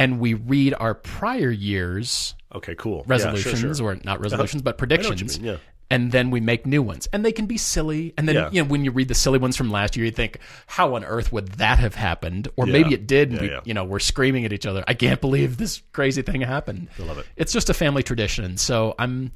[0.00, 2.74] and we read our prior years Okay.
[2.74, 3.04] Cool.
[3.08, 3.86] Yeah, sure, resolutions sure.
[3.90, 4.18] or not uh-huh.
[4.22, 5.56] resolutions but predictions mean, yeah.
[5.88, 8.48] and then we make new ones and they can be silly and then Yeah.
[8.50, 11.04] you know when you read the silly ones from last year you think how on
[11.04, 14.00] earth would that have happened or maybe it did and Yeah, we, you know we're
[14.00, 17.26] screaming at each other i can't believe this crazy thing happened I love it.
[17.36, 19.30] it's just a family tradition so i'm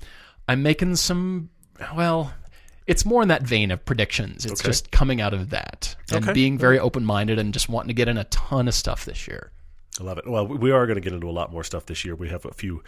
[0.48, 1.50] i'm making some
[1.96, 2.32] well
[2.86, 4.68] it's more in that vein of predictions it's Okay.
[4.70, 6.32] just coming out of that and Okay.
[6.32, 9.50] being very open-minded and just wanting to get in a ton of stuff this year
[10.00, 10.28] I love it.
[10.28, 12.16] Well, we are going to get into a lot more stuff this year.
[12.16, 12.82] We have a few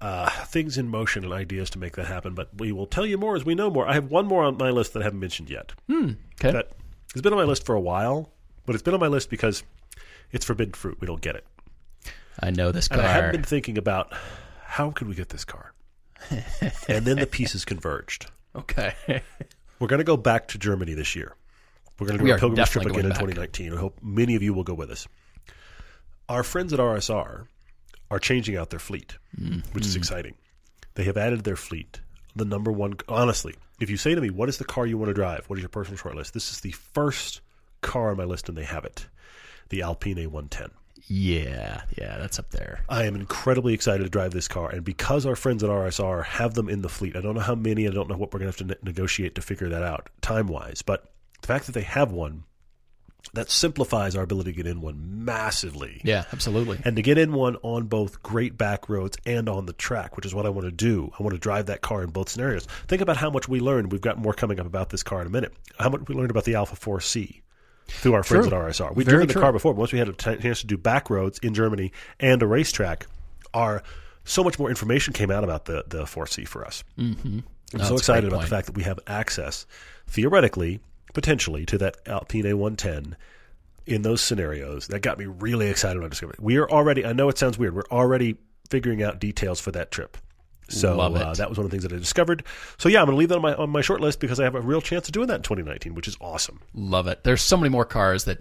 [0.00, 3.16] uh, things in motion and ideas to make that happen, but we will tell you
[3.16, 3.88] more as we know more.
[3.88, 5.72] I have one more on my list that I haven't mentioned yet.
[5.90, 6.70] okay That
[7.14, 8.30] has been on my list for a while,
[8.66, 9.62] but it's been on my list because
[10.32, 10.98] it's forbidden fruit.
[11.00, 11.46] We don't get it.
[12.40, 14.12] i know this And I have been thinking about
[14.64, 15.72] how could we get this car?
[16.88, 18.26] and then the pieces converged.
[18.54, 18.94] okay
[19.78, 21.34] We're going to go back to Germany this year.
[21.98, 23.18] We're going to do We a pilgrimage trip again in back.
[23.18, 23.72] 2019.
[23.74, 25.06] I hope many of you will go with us.
[26.30, 27.46] Our friends at RSR
[28.10, 29.60] are changing out their fleet, Mm-hmm.
[29.72, 30.34] which is exciting.
[30.94, 32.00] They have added their fleet.
[32.36, 35.08] The number one, honestly, if you say to me, "What is the car you want
[35.10, 35.44] to drive?
[35.48, 37.40] What is your personal short list?" This is the first
[37.80, 39.06] car on my list, and they have it,
[39.70, 40.70] the Alpine A110.
[41.08, 42.84] Yeah, yeah, that's up there.
[42.88, 46.54] I am incredibly excited to drive this car, and because our friends at RSR have
[46.54, 47.88] them in the fleet, I don't know how many.
[47.88, 50.08] I don't know what we're going to have to ne- negotiate to figure that out
[50.20, 50.82] time wise.
[50.82, 52.44] But the fact that they have one,
[53.34, 56.00] that simplifies our ability to get in one massively.
[56.04, 56.80] Yeah, absolutely.
[56.84, 60.26] And to get in one on both great back roads and on the track, which
[60.26, 61.12] is what I want to do.
[61.18, 62.66] I want to drive that car in both scenarios.
[62.88, 63.92] Think about how much we learned.
[63.92, 65.52] We've got more coming up about this car in a minute.
[65.78, 67.40] How much we learned about the Alfa 4C
[67.86, 68.56] through our friends True.
[68.56, 68.94] at RSR.
[68.94, 69.42] We've driven the true.
[69.42, 71.92] car before, but once we had a t- chance to do back roads in Germany
[72.18, 73.06] and a racetrack,
[73.52, 73.82] our
[74.24, 76.84] so much more information came out about the, the 4C for us.
[76.98, 77.40] Mm-hmm.
[77.74, 79.66] I'm so excited about the fact that we have access,
[80.08, 80.80] theoretically,
[81.12, 83.14] potentially, to that Alpine A110
[83.86, 84.86] in those scenarios.
[84.88, 86.38] That got me really excited about discovering.
[86.40, 87.04] We are already.
[87.04, 87.74] I know it sounds weird.
[87.74, 88.36] We're already
[88.68, 90.16] figuring out details for that trip.
[90.70, 92.44] So uh, that was one of the things that I discovered.
[92.78, 94.44] So yeah, I'm going to leave that on my on my short list because I
[94.44, 96.60] have a real chance of doing that in 2019, which is awesome.
[96.74, 97.24] Love it.
[97.24, 98.38] There's so many more cars that,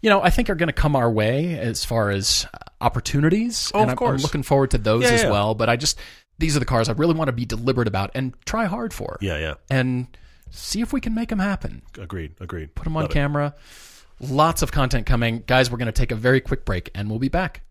[0.00, 2.46] you know, I think are going to come our way as far as
[2.80, 3.72] opportunities.
[3.74, 4.20] Oh, and of I'm, course.
[4.20, 5.30] I'm looking forward to those Yeah, as yeah.
[5.30, 5.54] well.
[5.54, 5.98] But I just,
[6.38, 9.18] these are the cars I really want to be deliberate about and try hard for.
[9.20, 10.06] Yeah, yeah, And
[10.52, 11.82] see if we can make them happen.
[11.98, 12.74] agreed, agreed.
[12.74, 13.14] Put them on Love it.
[13.14, 13.54] camera.
[14.20, 15.42] Lots of content coming.
[15.46, 17.62] Guys, we're going to take a very quick break and we'll be back.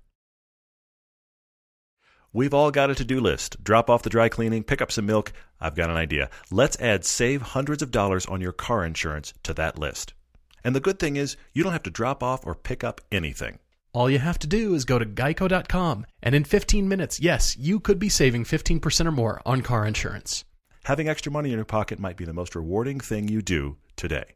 [2.33, 3.61] We've all got a to do list.
[3.63, 5.33] Drop off the dry cleaning, pick up some milk.
[5.59, 6.29] I've got an idea.
[6.49, 10.13] Let's add save hundreds of dollars on your car insurance to that list.
[10.63, 13.59] And the good thing is, you don't have to drop off or pick up anything.
[13.93, 17.81] All you have to do is go to geico.com, and in 15 minutes, yes, you
[17.81, 20.45] could be saving 15% or more on car insurance.
[20.85, 24.35] Having extra money in your pocket might be the most rewarding thing you do today.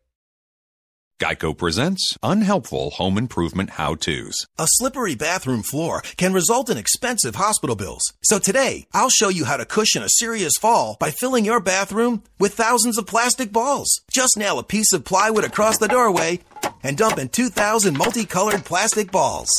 [1.17, 4.35] Geico presents unhelpful home improvement how to's.
[4.59, 8.01] A slippery bathroom floor can result in expensive hospital bills.
[8.21, 12.23] So today, I'll show you how to cushion a serious fall by filling your bathroom
[12.37, 14.01] with thousands of plastic balls.
[14.11, 16.41] Just nail a piece of plywood across the doorway
[16.83, 19.49] and dump in 2,000 multicolored plastic balls.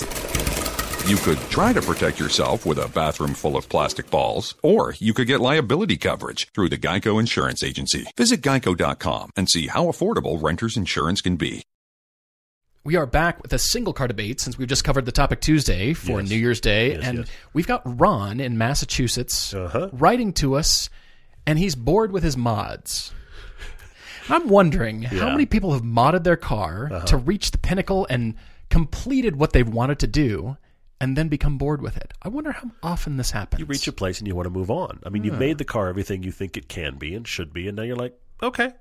[1.06, 5.14] You could try to protect yourself with a bathroom full of plastic balls, or you
[5.14, 8.06] could get liability coverage through the Geico Insurance Agency.
[8.16, 11.62] Visit geico.com and see how affordable renter's insurance can be.
[12.82, 15.92] We are back with a single car debate since we've just covered the topic Tuesday
[15.92, 16.30] for Yes.
[16.30, 16.92] New Year's Day.
[16.94, 17.28] Yes, and yes.
[17.52, 19.90] we've got Ron in Massachusetts Uh-huh.
[19.92, 20.90] writing to us,
[21.46, 23.12] and he's bored with his mods.
[24.28, 25.22] I'm wondering how Yeah.
[25.22, 25.30] Uh-huh.
[25.32, 28.34] many people have modded their car to reach the pinnacle and
[28.70, 30.56] completed what they've wanted to do,
[31.00, 32.14] and then become bored with it.
[32.22, 33.60] I wonder how often this happens.
[33.60, 35.00] You reach a place and you want to move on.
[35.04, 37.68] I mean, you've made the car everything you think it can be and should be,
[37.68, 38.72] and now you're like, okay,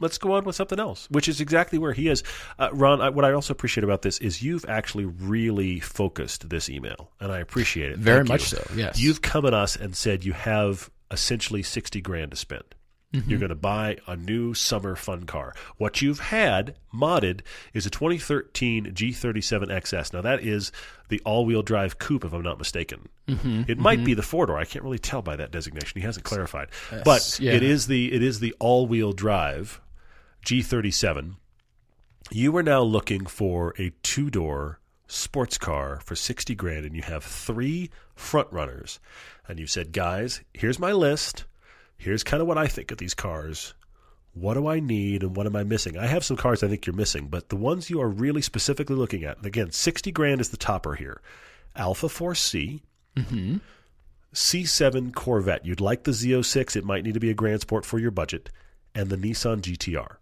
[0.00, 2.22] let's go on with something else, which is exactly where he is.
[2.58, 6.68] Uh, Ron, I, what I also appreciate about this is you've actually really focused this
[6.70, 7.98] email, and I appreciate it.
[7.98, 8.58] Very Thank much you.
[8.58, 9.00] so, yes.
[9.00, 12.64] You've come at us and said you have essentially 60 grand to spend.
[13.12, 13.30] Mm-hmm.
[13.30, 15.54] You're going to buy a new summer fun car.
[15.78, 17.40] What you've had modded
[17.72, 20.12] is a 2013 G37 XS.
[20.12, 20.72] Now that is
[21.08, 23.08] the all-wheel drive coupe, if I'm not mistaken.
[23.26, 23.62] Mm-hmm.
[23.68, 24.58] It might be the four door.
[24.58, 26.00] I can't really tell by that designation.
[26.00, 26.68] He hasn't clarified,
[27.04, 27.52] but yeah.
[27.52, 29.80] it is the it is the all-wheel drive
[30.44, 31.36] G37.
[32.30, 37.24] You are now looking for a two-door sports car for 60 grand and you have
[37.24, 39.00] three front runners
[39.48, 41.46] and you've said guys here's my list
[41.96, 43.72] here's kind of what i think of these cars
[44.34, 45.98] what do i need and what am i missing?
[45.98, 48.96] I have some cars i think you're missing but the ones you are really specifically
[48.96, 51.20] looking at and again 60 grand is the topper here.
[51.76, 52.80] Alfa 4c
[53.16, 53.56] mm-hmm.
[54.34, 55.64] c7 corvette.
[55.64, 58.50] You'd like the z06 it might need to be a grand sport for your budget
[58.94, 60.16] and the nissan gtr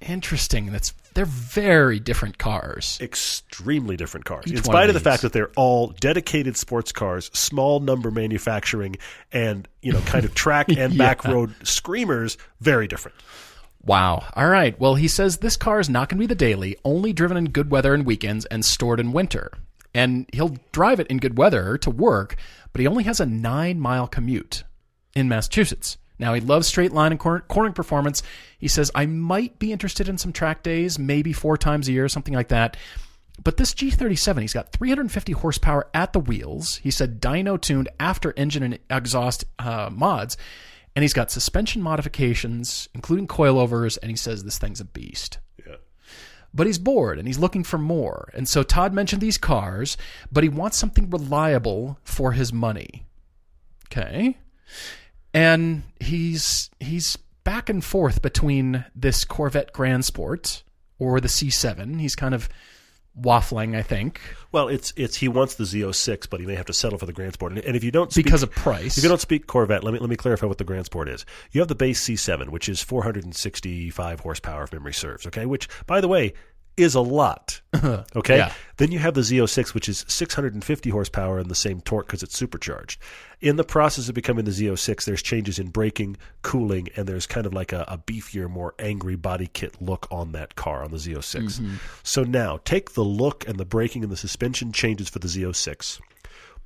[0.00, 0.72] Interesting.
[0.72, 2.98] That's they're very different cars.
[3.00, 4.46] extremely different cars.
[4.46, 8.10] Each in spite of of the fact that they're all dedicated sports cars, small number
[8.10, 8.96] manufacturing,
[9.32, 13.16] and you know, kind of track and back road screamers, very different.
[13.84, 14.24] Wow.
[14.34, 14.78] All right.
[14.78, 17.46] Well, he says this car is not going to be the daily, only driven in
[17.46, 19.50] good weather and weekends and stored in winter.
[19.94, 22.36] And he'll drive it in good weather to work,
[22.72, 24.64] but he only has a nine mile commute
[25.14, 25.96] in Massachusetts.
[26.20, 28.22] Now, he loves straight line and cornering performance.
[28.58, 32.08] He says, I might be interested in some track days, maybe four times a year,
[32.08, 32.76] something like that.
[33.42, 36.76] But this G37, he's got 350 horsepower at the wheels.
[36.76, 40.36] He said dyno tuned after engine and exhaust uh, mods.
[40.94, 45.38] And he's got suspension modifications, including coilovers, and he says this thing's a beast.
[45.66, 45.76] Yeah.
[46.52, 48.28] But he's bored and he's looking for more.
[48.34, 49.96] And so Todd mentioned these cars,
[50.30, 53.06] but he wants something reliable for his money.
[53.86, 54.36] Okay.
[55.32, 60.62] And he's he's back and forth between this Corvette Grand Sport
[60.98, 62.00] or the C7.
[62.00, 62.48] He's kind of
[63.20, 64.20] waffling, I think,
[64.52, 67.12] Well, it's it's he wants the Z06, but he may have to settle for the
[67.12, 67.52] Grand Sport.
[67.52, 68.96] And, if you don't speak, because of price.
[68.96, 71.26] if you don't speak Corvette, let me let me clarify what the Grand Sport is.
[71.50, 75.26] You have the base C7, which is 465 horsepower, if memory serves.
[75.26, 76.34] Okay, which by the way
[76.80, 77.60] is a lot.
[78.16, 78.52] Okay, Yeah.
[78.78, 82.36] then you have the Z06, which is 650 horsepower and the same torque because it's
[82.36, 83.00] supercharged.
[83.40, 87.46] In the process of becoming the Z06, there's changes in braking, cooling, and there's kind
[87.46, 90.96] of like a, a beefier, more angry body kit look on that car on the
[90.98, 91.42] Z06.
[91.60, 91.74] Mm-hmm.
[92.02, 96.00] So now take the look and the braking and the suspension changes for the Z06,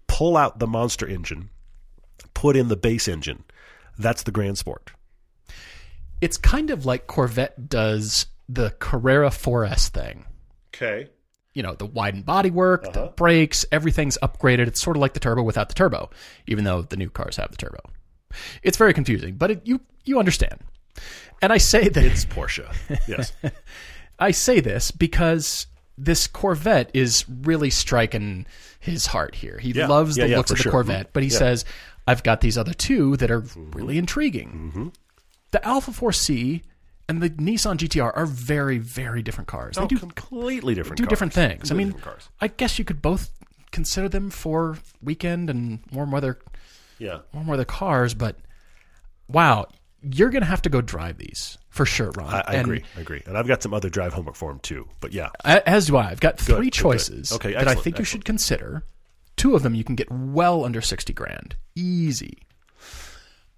[0.06, 1.50] pull out the monster engine,
[2.32, 3.44] put in the base engine.
[3.98, 4.90] That's the Grand Sport.
[6.20, 10.24] it's kind of like Corvette does the Carrera 4S thing.
[10.74, 11.08] Okay.
[11.52, 13.12] you know the widened bodywork, the uh-huh.
[13.16, 14.66] brakes, everything's upgraded.
[14.66, 16.10] It's sort of like the turbo without the turbo,
[16.46, 17.78] even though the new cars have the turbo.
[18.64, 20.60] It's very confusing, but it, you you understand.
[21.40, 22.66] And I say that It's Porsche.
[23.06, 23.32] Yes.
[24.18, 28.46] I say this because this Corvette is really striking
[28.80, 29.58] his heart here.
[29.58, 29.86] He Yeah.
[29.86, 30.72] loves Yeah, the yeah, looks of the sure.
[30.72, 31.64] Corvette, but he says,
[32.06, 33.70] "I've got these other two that are mm-hmm.
[33.70, 34.88] really intriguing." Mm-hmm.
[35.52, 36.62] The Alfa 4C
[37.08, 39.76] and the Nissan GTR are very, very different cars.
[39.78, 41.10] Oh, they do completely different do cars.
[41.10, 41.70] different things.
[41.70, 42.28] I mean, cars.
[42.40, 43.30] I guess you could both
[43.70, 46.38] consider them for weekend and warm weather
[46.98, 47.20] Yeah.
[47.32, 48.36] warm weather cars, but
[49.28, 49.66] wow,
[50.02, 52.32] you're gonna have to go drive these for sure, Ron.
[52.32, 52.84] I, I agree.
[52.96, 53.22] I agree.
[53.26, 54.88] And I've got some other drive homework for him too.
[55.00, 55.30] But yeah.
[55.44, 56.10] As do I.
[56.10, 56.72] I've got Good, three good, good.
[56.72, 58.84] choices Okay, that I excellent, think you should consider.
[59.36, 62.38] Two of them you can get well under sixty grand, easy.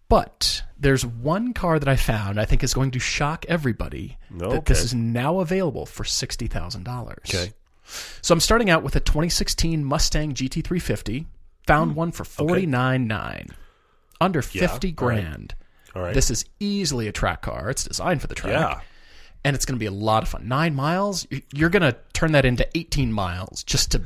[0.09, 4.67] But there's one car that I found I think is going to shock everybody that
[4.67, 7.25] this is now available for sixty thousand dollars.
[7.29, 7.53] Okay.
[8.21, 11.27] So I'm starting out with a 2016 Mustang GT350.
[11.67, 11.97] Found hmm.
[11.97, 13.49] one for forty nine nine,
[14.21, 15.17] under fifty all right.
[15.17, 15.55] grand.
[15.97, 16.15] All right.
[16.15, 17.71] This is easily a track car.
[17.71, 18.53] It's designed for the track.
[18.53, 18.81] Yeah.
[19.45, 20.49] And it's going to be a lot of fun.
[20.49, 24.03] Nine miles, you're going to turn that into 18 miles just to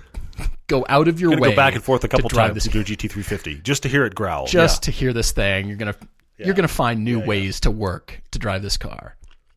[0.66, 1.50] go out of your Gonna way.
[1.50, 3.88] go back and forth a couple drive times This, to do a GT350 just to
[3.88, 4.46] hear it growl.
[4.46, 5.98] just to hear this thing, you're going to
[6.38, 9.16] you're to find new ways to work to drive this car.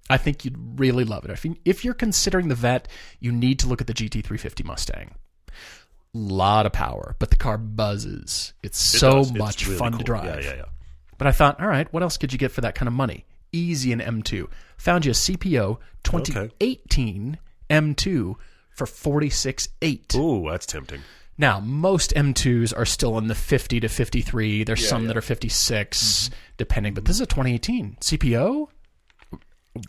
[0.09, 1.31] I think you'd really love it.
[1.31, 2.87] If, you, if you're considering the vet,
[3.19, 5.15] you need to look at the GT350 Mustang.
[6.13, 8.53] Lot of power, but the car buzzes.
[8.61, 9.29] It's It so does.
[9.31, 10.43] It's much really fun to drive.
[10.43, 10.65] Yeah, yeah, yeah.
[11.17, 13.25] But I thought, all right, what else could you get for that kind of money?
[13.51, 14.47] Easy in M2.
[14.77, 17.37] Found you a CPO 2018
[17.69, 18.35] M2
[18.75, 20.15] for 46.8.
[20.15, 21.01] Ooh, that's tempting.
[21.37, 24.63] Now, most M2s are still in the 50 to 53.
[24.63, 26.35] There's some that are 56 Mm-hmm.
[26.57, 28.67] depending, but this is a 2018 CPO.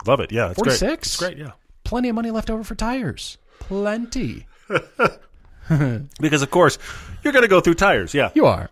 [0.07, 0.31] Love it.
[0.31, 0.79] Yeah, it's great.
[0.79, 1.07] 46?
[1.07, 1.37] It's great.
[1.37, 1.51] Yeah.
[1.83, 3.37] Plenty of money left over for tires.
[3.59, 4.47] Plenty.
[6.19, 6.77] because of course
[7.23, 8.13] you're going to go through tires.
[8.13, 8.31] Yeah.
[8.33, 8.69] You are.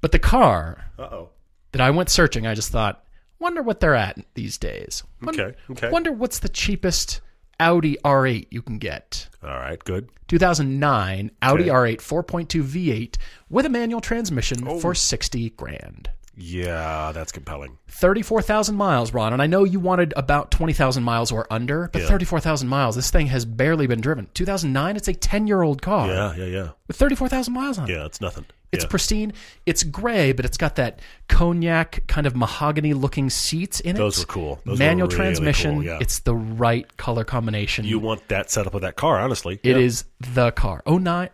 [0.00, 1.28] But the car Uh oh.
[1.72, 3.04] that I went searching, I just thought,
[3.38, 5.02] wonder what they're at these days.
[5.22, 5.90] Wonder, Okay, okay.
[5.90, 7.20] Wonder what's the cheapest
[7.60, 9.28] Audi R8 you can get.
[9.42, 9.78] All right.
[9.84, 10.08] Good.
[10.28, 11.96] 2009 Audi Okay.
[11.96, 13.16] R8 4.2 V8
[13.48, 14.80] with a manual transmission Oh.
[14.80, 16.10] for 60 grand.
[16.40, 17.76] Yeah, that's compelling.
[17.88, 22.66] 34,000 miles, Ron, and I know you wanted about 20,000 miles or under, but 34,000
[22.66, 24.28] miles, this thing has barely been driven.
[24.34, 26.68] 2009, it's a 10-year-old car Yeah, yeah, yeah.
[26.88, 27.92] with 34,000 miles on it.
[27.92, 28.46] Yeah, it's nothing.
[28.72, 28.88] It's yeah.
[28.90, 29.32] pristine.
[29.66, 33.98] It's gray, but it's got that cognac kind of mahogany looking seats in it.
[33.98, 34.60] Those were cool.
[34.64, 35.74] Those were Manual really transmission.
[35.74, 35.98] cool, yeah.
[36.00, 37.84] It's the right color combination.
[37.84, 39.58] you want that setup of that car, honestly.
[39.62, 39.82] It yeah.
[39.82, 40.82] is the car.
[40.86, 41.30] Oh nine,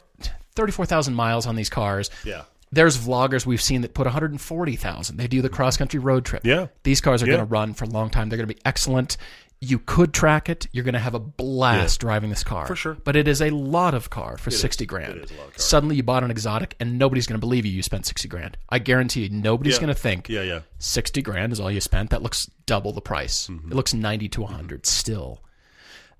[0.54, 2.10] 34,000 miles on these cars.
[2.24, 2.42] Yeah.
[2.72, 5.16] There's vloggers we've seen that put 140,000.
[5.16, 6.44] They do the cross country road trip.
[6.44, 6.66] Yeah.
[6.82, 7.34] These cars are Yeah.
[7.36, 8.28] going to run for a long time.
[8.28, 9.16] They're going to be excellent.
[9.60, 10.66] You could track it.
[10.72, 12.66] You're going to have a blast driving this car.
[12.66, 12.94] For sure.
[13.04, 15.14] But it is a lot of car for 60 grand.
[15.24, 15.58] is a lot of car.
[15.58, 18.58] Suddenly you bought an exotic and nobody's going to believe you you spent 60 grand.
[18.68, 19.80] I guarantee you nobody's Yeah.
[19.80, 20.60] going to think Yeah, yeah.
[20.78, 22.10] 60 grand is all you spent.
[22.10, 23.46] That looks double the price.
[23.46, 23.72] Mm-hmm.
[23.72, 25.40] It looks 90 to 100 still.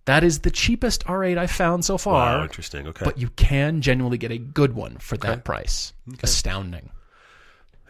[0.07, 2.39] That is the cheapest R8 I've found so far.
[2.39, 2.87] Wow, interesting.
[2.89, 3.05] Okay.
[3.05, 5.93] But you can genuinely get a good one for that price.
[6.23, 6.91] Astounding.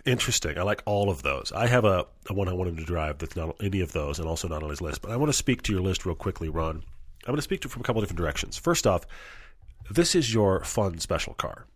[0.07, 0.57] Interesting.
[0.57, 1.53] I like all of those.
[1.55, 4.19] I have a, a one I want him to drive that's not any of those
[4.19, 5.03] and also not on his list.
[5.03, 6.77] But I want to speak to your list real quickly, Ron.
[6.77, 8.57] I'm going to speak to it from a couple different directions.
[8.57, 9.05] First off,
[9.91, 11.67] this is your fun special car.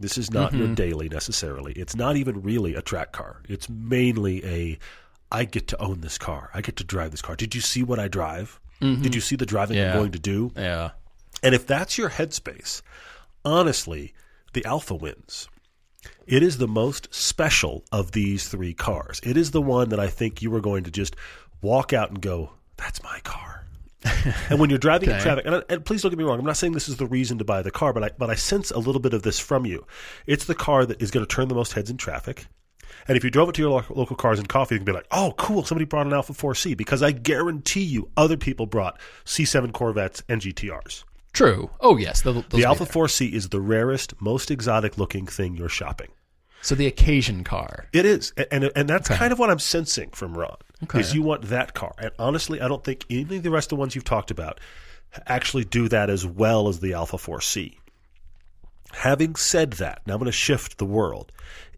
[0.00, 0.74] This is not your mm-hmm.
[0.74, 1.72] daily necessarily.
[1.72, 3.42] It's not even really a track car.
[3.48, 4.78] It's mainly a
[5.30, 6.50] I get to own this car.
[6.54, 7.36] I get to drive this car.
[7.36, 8.60] Did you see what I drive?
[8.80, 9.02] Mm-hmm.
[9.02, 9.92] Did you see the driving Yeah.
[9.92, 10.52] I'm going to do?
[10.56, 10.90] Yeah.
[11.42, 12.82] And if that's your headspace,
[13.44, 14.14] honestly,
[14.52, 15.48] the Alfa wins.
[16.26, 19.20] It is the most special of these three cars.
[19.24, 21.16] It is the one that I think you are going to just
[21.62, 23.66] walk out and go, "That's my car."
[24.48, 26.44] and when you're driving in traffic, and, I- and please don't get me wrong, I'm
[26.44, 28.70] not saying this is the reason to buy the car, but I but I sense
[28.70, 29.86] a little bit of this from you.
[30.26, 32.46] It's the car that is going to turn the most heads in traffic.
[33.06, 34.92] And if you drove it to your lo- local cars and coffee, you can be
[34.92, 35.64] like, "Oh, cool!
[35.64, 40.40] Somebody brought an Alfa 4C." Because I guarantee you, other people brought C7 Corvettes and
[40.40, 41.04] GTRs.
[41.32, 41.70] True.
[41.80, 42.22] Oh, yes.
[42.22, 46.08] They'll The Alfa 4C is the rarest, most exotic looking thing you're shopping.
[46.62, 47.86] So the occasion car.
[47.92, 50.56] It is, A- and and that's kind of what I'm sensing from Ron.
[50.84, 51.00] Okay.
[51.00, 53.76] Is you want that car, and honestly, I don't think any of the rest of
[53.76, 54.58] the ones you've talked about
[55.26, 57.76] actually do that as well as the Alfa 4C.
[58.92, 61.30] Having said that, now I'm going to shift the world.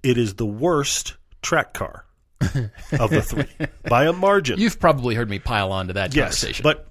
[0.02, 2.04] It is the worst track car
[2.40, 4.58] of the three by a margin.
[4.58, 6.62] You've probably heard me pile on to that yes, conversation.
[6.62, 6.86] but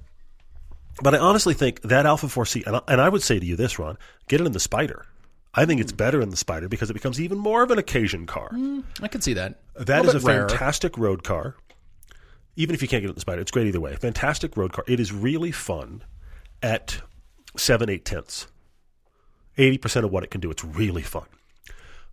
[1.01, 3.55] but I honestly think that Alfa 4C, and I, and I would say to you
[3.55, 5.05] this, Ron, get it in the Spider.
[5.53, 8.25] I think it's better in the Spider because it becomes even more of an occasion
[8.25, 8.49] car.
[8.51, 9.59] Mm, I can see that.
[9.75, 10.49] That little is a rarer.
[10.49, 11.55] fantastic road car.
[12.55, 13.95] Even if you can't get it in the Spider, it's great either way.
[13.95, 14.83] Fantastic road car.
[14.87, 16.03] It is really fun
[16.61, 17.01] at
[17.57, 18.47] seven, eight tenths.
[19.57, 20.51] 80% of what it can do.
[20.51, 21.25] It's really fun.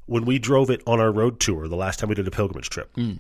[0.07, 2.71] When we drove it on our road tour, the last time we did a pilgrimage
[2.71, 3.19] trip, Mm.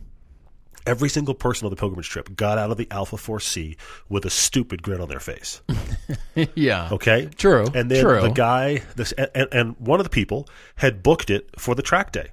[0.86, 3.76] every single person on the pilgrimage trip got out of the Alfa 4C
[4.08, 5.60] with a stupid grin on their face.
[6.54, 6.88] yeah.
[6.92, 8.20] Okay, True, And then true.
[8.20, 12.12] the guy, this, and, and one of the people had booked it for the track
[12.12, 12.28] day.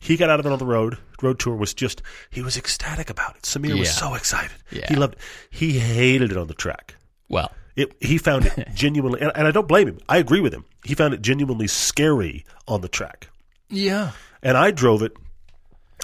[0.00, 0.98] He got out of it on the road.
[1.22, 3.42] Road tour was just he was ecstatic about it.
[3.44, 4.50] Samir was so excited.
[4.70, 4.84] Yeah.
[4.86, 5.14] He loved.
[5.14, 5.20] It.
[5.48, 6.96] He hated it on the track.
[7.30, 9.98] Well, It, he found it genuinely, and, and I don't blame him.
[10.06, 10.66] I agree with him.
[10.84, 13.28] He found it genuinely scary on the track.
[13.68, 14.12] Yeah.
[14.42, 15.16] And I drove it.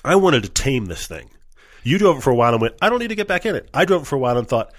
[0.05, 1.29] I wanted to tame this thing.
[1.83, 3.55] You drove it for a while and went, I don't need to get back in
[3.55, 3.69] it.
[3.75, 4.73] I drove it for a while and thought,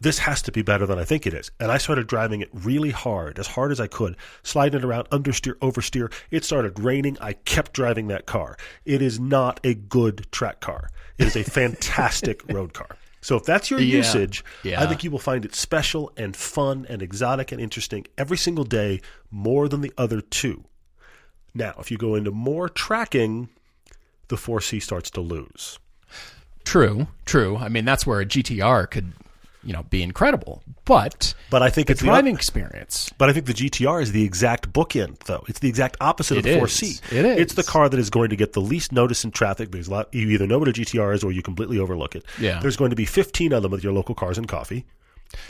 [0.00, 1.50] this has to be better than I think it is.
[1.60, 5.10] And I started driving it really hard, as hard as I could, sliding it around,
[5.10, 6.10] understeer, oversteer.
[6.30, 7.18] It started raining.
[7.20, 8.56] I kept driving that car.
[8.86, 10.88] It is not a good track car.
[11.18, 12.96] It is a fantastic road car.
[13.20, 13.98] So if that's your Yeah.
[13.98, 14.82] usage, Yeah.
[14.82, 18.64] I think you will find it special and fun and exotic and interesting every single
[18.64, 20.64] day more than the other two.
[21.54, 23.48] Now, if you go into more tracking,
[24.28, 25.78] the 4C starts to lose.
[26.64, 27.08] True.
[27.24, 27.56] True.
[27.56, 29.12] I mean, that's where a GTR could,
[29.64, 30.62] you know, be incredible.
[30.84, 33.10] But But I think the it's driving op- experience.
[33.18, 35.44] But I think the GTR is the exact bookend, though.
[35.48, 36.62] It's the exact opposite of the is.
[36.80, 37.12] 4C.
[37.12, 37.38] It is.
[37.38, 39.90] It's the car that is going to get the least notice in traffic because a
[39.90, 42.24] lot, you either know what a GTR is or you completely overlook it.
[42.38, 42.60] Yeah.
[42.60, 44.84] There's going to be 15 of them with your local cars and coffee.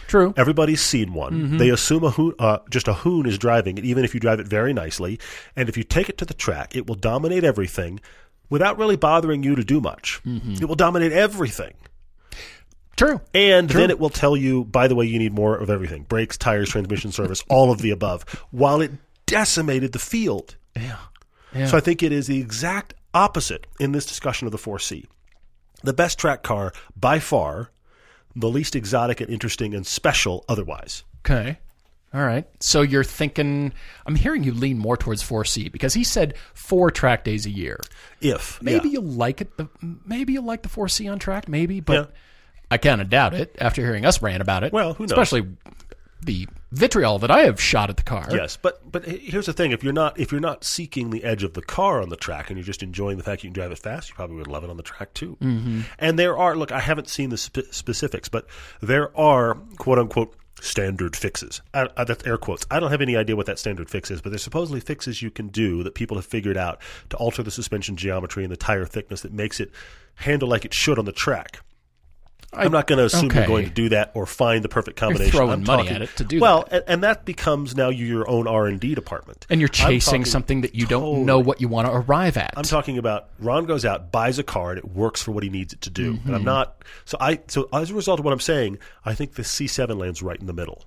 [0.06, 0.34] True.
[0.36, 1.32] Everybody's seen one.
[1.32, 1.56] Mm-hmm.
[1.58, 4.40] They assume a hoon, uh, just a hoon is driving it, even if you drive
[4.40, 5.18] it very nicely.
[5.56, 8.00] And if you take it to the track, it will dominate everything
[8.48, 10.20] without really bothering you to do much.
[10.26, 10.62] Mm-hmm.
[10.62, 11.74] It will dominate everything.
[12.96, 13.20] True.
[13.32, 16.36] And then it will tell you, by the way, you need more of everything brakes,
[16.36, 18.90] tires, transmission service, all of the above, while it
[19.24, 20.56] decimated the field.
[20.76, 20.98] Yeah.
[21.54, 21.66] Yeah.
[21.66, 25.06] So I think it is the exact opposite in this discussion of the 4C.
[25.82, 27.70] The best track car, by far,
[28.36, 31.04] the least exotic and interesting and special otherwise.
[31.20, 31.58] Okay.
[32.12, 32.44] All right.
[32.58, 33.72] So you're thinking,
[34.04, 37.78] I'm hearing you lean more towards 4C because he said four track days a year.
[38.20, 38.94] If Maybe yeah.
[38.94, 39.56] you'll like it.
[39.56, 39.68] The,
[40.04, 41.48] maybe you'll like the 4C on track.
[41.48, 42.16] Maybe, but Yeah.
[42.72, 44.72] I kind of doubt it after hearing us rant about it.
[44.72, 45.12] Well, who knows?
[45.12, 45.46] Especially
[46.22, 48.26] the vitriol that I have shot at the car.
[48.30, 51.42] Yes, but but here's the thing: if you're not if you're not seeking the edge
[51.42, 53.72] of the car on the track and you're just enjoying the fact you can drive
[53.72, 55.36] it fast, you probably would love it on the track too.
[55.40, 55.80] Mm-hmm.
[55.98, 58.46] And there are look, I haven't seen the spe- specifics, but
[58.80, 61.62] there are quote unquote standard fixes.
[61.72, 62.66] I, I, that's air quotes.
[62.70, 65.30] I don't have any idea what that standard fix is, but there's supposedly fixes you
[65.30, 68.84] can do that people have figured out to alter the suspension geometry and the tire
[68.84, 69.70] thickness that makes it
[70.16, 71.60] handle like it should on the track.
[72.52, 73.38] I, am not going to assume okay.
[73.38, 75.30] you're going to do that or find the perfect combination.
[75.30, 76.72] throwing I'm money talking- at it to do well, that.
[76.72, 79.46] and, and that becomes now your own R and D department.
[79.48, 82.54] And you're chasing something that you totally- don't know what you want to arrive at.
[82.56, 85.50] I'm talking about Ron goes out, buys a car, and it works for what he
[85.50, 86.18] needs it to do.
[86.24, 86.44] And I'm mm-hmm.
[86.44, 89.96] not so I so as a result of what I'm saying, I think the C7
[89.96, 90.84] lands right in the middle.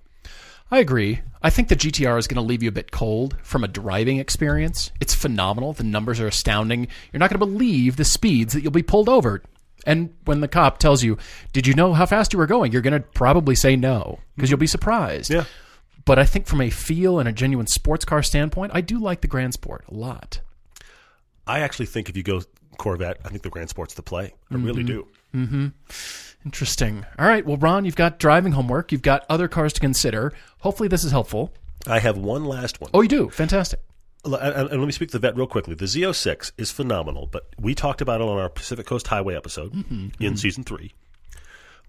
[0.71, 1.21] I agree.
[1.41, 4.17] I think the GTR is going to leave you a bit cold from a driving
[4.17, 4.91] experience.
[4.99, 5.73] It's phenomenal.
[5.73, 6.87] The numbers are astounding.
[7.11, 9.43] You're not going to believe the speeds that you'll be pulled over.
[9.85, 11.17] And when the cop tells you,
[11.51, 14.49] "Did you know how fast you were going?" you're going to probably say no because
[14.49, 15.29] you'll be surprised.
[15.31, 15.45] Yeah.
[16.05, 19.21] But I think from a feel and a genuine sports car standpoint, I do like
[19.21, 20.41] the Grand Sport a lot.
[21.47, 22.41] I actually think if you go
[22.77, 24.33] Corvette, I think the Grand Sport's the play.
[24.51, 25.07] I really do.
[25.33, 25.73] Mhm.
[26.45, 27.05] Interesting.
[27.17, 27.45] All right.
[27.45, 28.91] Well, Ron, you've got driving homework.
[28.91, 30.33] You've got other cars to consider.
[30.59, 31.53] Hopefully, this is helpful.
[31.87, 32.89] I have one last one.
[32.93, 33.29] Oh, you do.
[33.29, 33.79] Fantastic.
[34.25, 34.33] And,
[34.69, 35.75] let me speak to the vet real quickly.
[35.75, 39.73] The Z06 is phenomenal, but we talked about it on our Pacific Coast Highway episode
[40.19, 40.93] in season three.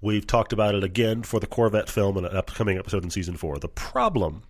[0.01, 3.37] We've talked about it again for the Corvette film in an upcoming episode in season
[3.37, 3.59] four.
[3.59, 4.43] The problem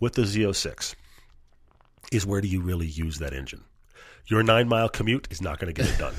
[0.00, 0.94] with the Z06
[2.12, 3.64] is where do you really use that engine?
[4.26, 6.14] Your nine mile commute is not going to get it done.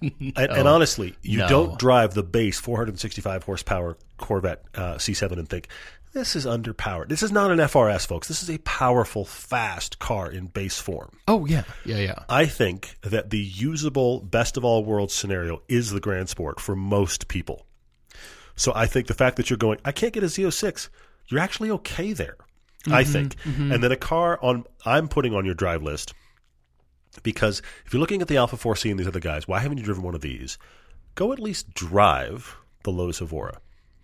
[0.36, 1.48] and, and honestly, you No.
[1.48, 5.68] don't drive the base 465 horsepower Corvette uh, C7 and think,
[6.12, 7.08] this is underpowered.
[7.08, 8.28] This is not an FRS, folks.
[8.28, 11.18] This is a powerful, fast car in base form.
[11.28, 11.64] Oh, yeah.
[11.84, 12.24] Yeah, yeah.
[12.28, 16.74] I think that the usable best of all worlds scenario is the Grand Sport for
[16.74, 17.66] most people.
[18.56, 20.88] So I think the fact that you're going, I can't get a Z06,
[21.28, 22.36] you're actually okay there.
[22.86, 23.36] I mm-hmm, think.
[23.42, 23.72] Mm-hmm.
[23.72, 26.14] And then a car on I'm putting on your drive list
[27.22, 29.84] because if you're looking at the Alfa 4C and these other guys, why haven't you
[29.84, 30.58] driven one of these?
[31.14, 33.60] Go at least drive the Lotus Evora.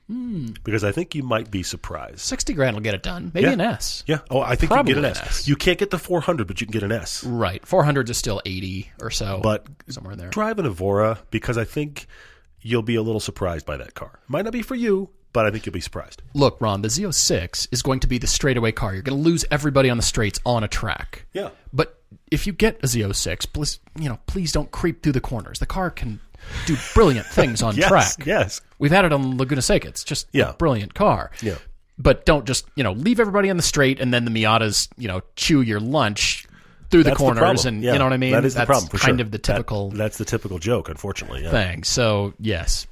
[0.08, 0.48] Hmm.
[0.62, 2.20] Because I think you might be surprised.
[2.20, 3.32] 60 grand will get it done.
[3.34, 3.52] Maybe Yeah.
[3.54, 4.04] an S.
[4.06, 4.18] Yeah.
[4.30, 5.18] Oh, I think you can get an Probably S.
[5.20, 5.48] an S.
[5.48, 7.24] You can't get the 400, but you can get an S.
[7.24, 7.66] Right.
[7.66, 9.40] 400 is still 80 or so.
[9.42, 10.28] But somewhere in there.
[10.30, 12.06] drive an Evora because I think
[12.60, 14.20] you'll be a little surprised by that car.
[14.28, 16.22] Might not be for you, but I think you'll be surprised.
[16.34, 18.92] Look, Ron, the Z06 is going to be the straightaway car.
[18.94, 21.26] You're going to lose everybody on the straights on a track.
[21.32, 21.50] Yeah.
[21.72, 22.00] But
[22.30, 25.58] if you get a Z06, please, you know, please don't creep through the corners.
[25.58, 26.20] The car can
[26.66, 28.26] do brilliant things on Yes, track.
[28.26, 28.60] yes.
[28.78, 29.88] We've had it on Laguna Seca.
[29.88, 30.50] It's just Yeah.
[30.50, 31.30] a brilliant car.
[31.42, 31.56] Yeah.
[31.98, 35.08] But don't just, you know, leave everybody on the straight and then the Miatas, you
[35.08, 36.46] know, chew your lunch
[36.90, 37.74] through the That's corners problem.
[37.76, 38.32] and Yeah, you know what I mean?
[38.32, 38.90] That is That's the problem.
[38.90, 39.24] For kind sure.
[39.24, 41.42] of the That- typical that's the typical joke, unfortunately.
[41.42, 41.50] Yeah.
[41.50, 41.84] thing.
[41.84, 42.86] So yes,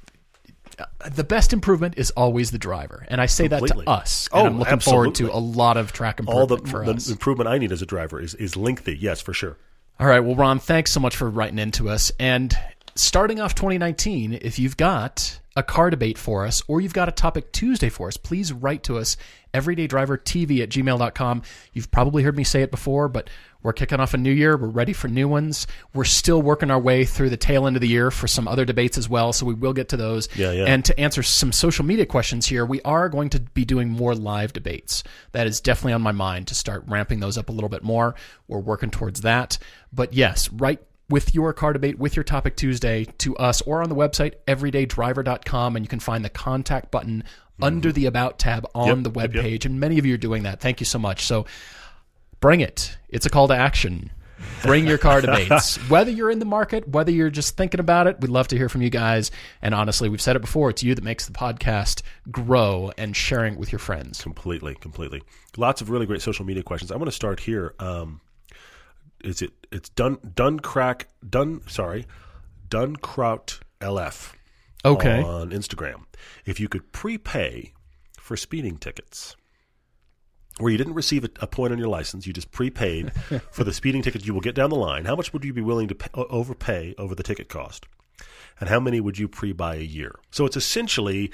[0.77, 3.85] Uh, the best improvement is always the driver, and I say Completely.
[3.85, 4.27] that to us.
[4.33, 6.91] Oh, and I'm looking forward to a lot of track All improvement the, for the
[6.95, 7.09] us.
[7.09, 8.97] improvement I need as a driver is, is lengthy.
[8.99, 9.55] Yes, for sure.
[10.01, 12.11] All right, well, Ron, thanks so much for writing into us.
[12.19, 12.53] And
[12.95, 17.13] starting off 2019, if you've got a car debate for us or you've got a
[17.13, 19.15] topic Tuesday for us, please write to us,
[19.53, 21.41] everydaydrivertv at gmail.com.
[21.73, 23.29] You've probably heard me say it before, but
[23.63, 24.57] we're kicking off a new year.
[24.57, 25.65] We're ready for new ones.
[25.93, 28.63] We're still working our way through the tail end of the year for some other
[28.63, 30.29] debates as well, so we will get to those.
[30.35, 30.65] Yeah, yeah.
[30.65, 34.13] And to answer some social media questions here, we are going to be doing more
[34.13, 35.03] live debates.
[35.31, 38.13] That is definitely on my mind to start ramping those up a little bit more.
[38.47, 39.57] We're working towards that.
[39.91, 43.89] But yes, write with your car debate, with your topic Tuesday to us or on
[43.89, 47.23] the website, everydaydriver.com, and you can find the contact button
[47.61, 49.33] under the About tab on Yep, the yep, webpage.
[49.35, 49.43] yep.
[49.43, 49.65] page.
[49.65, 50.59] And many of you are doing that.
[50.59, 51.23] Thank you so much.
[51.25, 51.45] So
[52.39, 52.97] bring it.
[53.09, 54.11] It's a call to action.
[54.61, 55.77] Bring your car debates.
[55.89, 58.67] Whether you're in the market, whether you're just thinking about it, we'd love to hear
[58.67, 59.31] from you guys.
[59.61, 62.01] And honestly, we've said it before, it's you that makes the podcast
[62.31, 64.21] grow and sharing it with your friends.
[64.21, 65.21] Completely, completely.
[65.55, 66.91] Lots of really great social media questions.
[66.91, 67.73] I want to start here.
[67.79, 68.19] Um,
[69.25, 69.51] is it?
[69.71, 70.17] It's done.
[70.35, 71.07] Done crack.
[71.27, 71.61] Done.
[71.67, 72.05] Sorry,
[72.69, 74.33] done kraut LF.
[74.83, 75.21] Okay.
[75.21, 76.05] On Instagram,
[76.45, 77.73] if you could prepay
[78.19, 79.35] for speeding tickets,
[80.59, 83.11] where you didn't receive a, a point on your license, you just prepaid
[83.51, 85.05] for the speeding tickets you will get down the line.
[85.05, 87.87] How much would you be willing to pay, overpay over the ticket cost?
[88.57, 90.15] And how many would you pre-buy a year?
[90.31, 91.29] So it's essentially,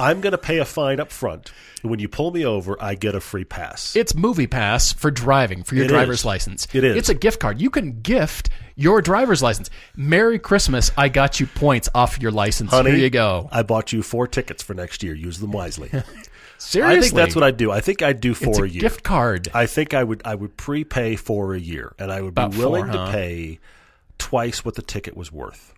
[0.00, 1.52] I'm going to pay a fine up front.
[1.82, 3.94] And when you pull me over, I get a free pass.
[3.94, 6.24] It's Movie Pass for driving for your It driver's is.
[6.24, 6.66] license.
[6.74, 6.96] It is.
[6.96, 7.60] It's a gift card.
[7.60, 9.70] You can gift your driver's license.
[9.94, 10.90] Merry Christmas!
[10.96, 12.72] I got you points off your license.
[12.72, 13.48] Honey, Here you go.
[13.52, 15.14] I bought you four tickets for next year.
[15.14, 15.90] Use them wisely.
[16.58, 17.70] Seriously, I think that's what I'd do.
[17.70, 18.80] I think I'd do it's for a a year.
[18.80, 19.48] gift card.
[19.54, 22.58] I think I would I would prepay for a year, and I would About be
[22.58, 23.06] willing four, huh?
[23.06, 23.60] to pay
[24.18, 25.72] twice what the ticket was worth.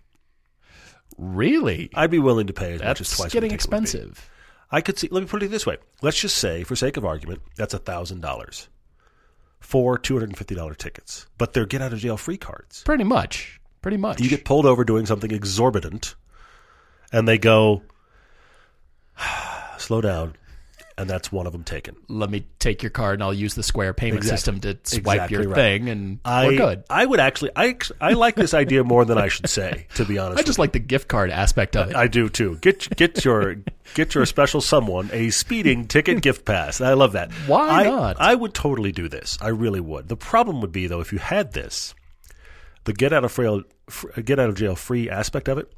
[1.17, 1.89] Really?
[1.93, 3.31] I'd be willing to pay as much as twice.
[3.31, 3.89] getting what the ticket would be.
[3.89, 4.29] expensive.
[4.71, 5.07] I could see.
[5.09, 5.77] Let me put it this way.
[6.01, 8.67] Let's just say, for sake of argument, that's a thousand dollars
[9.59, 12.83] for two hundred and fifty dollar tickets, but they're get out of jail free cards.
[12.83, 13.59] Pretty much.
[13.81, 14.19] Pretty much.
[14.19, 16.15] You get pulled over doing something exorbitant,
[17.13, 17.83] and they go,
[19.77, 20.35] "Slow down,"
[20.97, 21.95] and that's one of them taken.
[22.07, 24.37] Let me take your card and I'll use the Square payment Exactly.
[24.37, 25.55] system to swipe Exactly your right.
[25.55, 26.83] thing, and I, we're good.
[26.89, 27.51] I would actually.
[27.55, 29.85] I I like this idea more than I should say.
[29.95, 31.93] To be honest, I just like the gift card aspect of it.
[31.93, 31.97] you.
[31.99, 32.57] I do too.
[32.61, 33.57] Get get your
[33.93, 36.81] get your special someone a speeding ticket gift pass.
[36.81, 37.31] I love that.
[37.45, 38.17] Why I, not?
[38.19, 39.37] I would totally do this.
[39.41, 40.07] I really would.
[40.07, 41.93] The problem would be though if you had this,
[42.85, 43.61] the get out of frail,
[44.25, 45.71] get out of jail free aspect of it,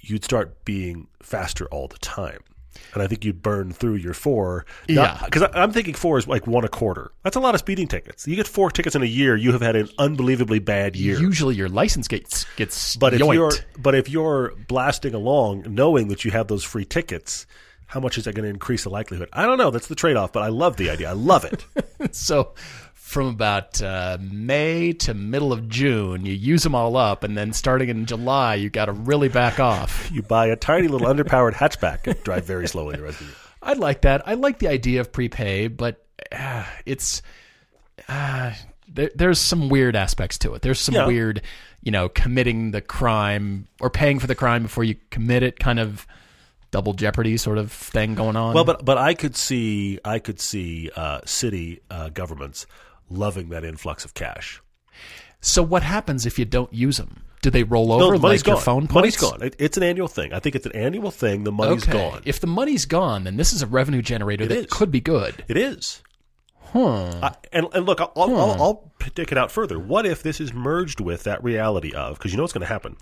[0.00, 2.40] you'd start being faster all the time.
[2.94, 4.66] And I think you'd burn through your four.
[4.88, 5.20] Yeah.
[5.24, 7.10] Because I'm thinking four is like one a quarter.
[7.22, 8.26] That's a lot of speeding tickets.
[8.26, 11.18] You get four tickets in a year, you have had an unbelievably bad year.
[11.18, 16.24] Usually your license gets gets But if you're but if you're blasting along knowing that
[16.24, 17.46] you have those free tickets,
[17.86, 19.28] how much is that going to increase the likelihood?
[19.32, 19.70] I don't know.
[19.70, 21.10] That's the trade off, but I love the idea.
[21.10, 21.64] I love it.
[22.14, 22.54] so
[23.10, 27.52] from about uh, May to middle of June, you use them all up, and then
[27.52, 30.08] starting in July, you got to really back off.
[30.14, 33.32] you buy a tiny little underpowered hatchback and drive very slowly the rest of the
[33.32, 33.36] year.
[33.62, 34.22] I like that.
[34.28, 37.20] I like the idea of prepay, but uh, it's
[38.08, 38.52] uh,
[38.86, 40.62] there, there's some weird aspects to it.
[40.62, 41.06] There's some Yeah.
[41.08, 41.42] weird,
[41.82, 45.80] you know, committing the crime or paying for the crime before you commit it, kind
[45.80, 46.06] of
[46.70, 48.54] double jeopardy sort of thing going on.
[48.54, 52.66] Well, but but I could see I could see uh, city uh, governments
[53.10, 54.62] loving that influx of cash.
[55.40, 57.24] so what happens if you don't use them?
[57.42, 58.64] Do they roll No, over the money's like your gone.
[58.64, 58.94] phone points?
[58.94, 59.50] money's gone.
[59.58, 60.32] It's an annual thing.
[60.34, 61.44] I think it's an annual thing.
[61.44, 61.92] The money's okay.
[62.10, 62.22] gone.
[62.26, 64.66] If the money's gone, then this is a revenue generator that is.
[64.66, 65.42] could be good.
[65.48, 66.02] It is.
[66.72, 67.04] Huh.
[67.22, 68.34] I, and, and look, I'll, I'll, hmm.
[68.34, 69.78] I'll, I'll take it out further.
[69.78, 72.66] What if this is merged with that reality of, because you know what's going to
[72.66, 72.96] happen?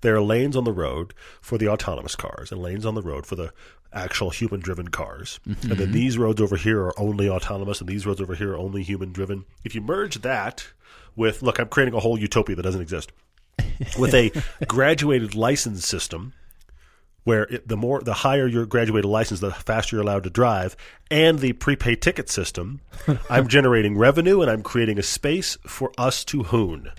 [0.00, 3.26] There are lanes on the road for the autonomous cars and lanes on the road
[3.26, 3.52] for the
[3.92, 5.40] actual human driven cars.
[5.44, 5.92] And then mm-hmm.
[5.92, 9.12] these roads over here are only autonomous and these roads over here are only human
[9.12, 9.44] driven.
[9.64, 10.66] If you merge that
[11.14, 13.12] with, look, I'm creating a whole utopia that doesn't exist,
[13.98, 14.32] with a
[14.66, 16.34] graduated license system
[17.24, 20.76] where it, the more the higher your graduated license, the faster you're allowed to drive,
[21.10, 22.80] and the prepaid ticket system,
[23.30, 26.92] I'm generating revenue and I'm creating a space for us to hoon.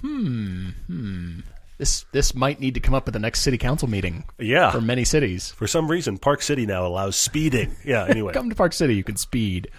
[0.00, 1.40] Hmm, hmm.
[1.80, 4.70] This this might need to come up at the next city council meeting Yeah.
[4.70, 5.50] for many cities.
[5.52, 7.74] For some reason, Park City now allows speeding.
[7.84, 8.04] Yeah.
[8.06, 9.70] Anyway, Come to Park City, you can speed.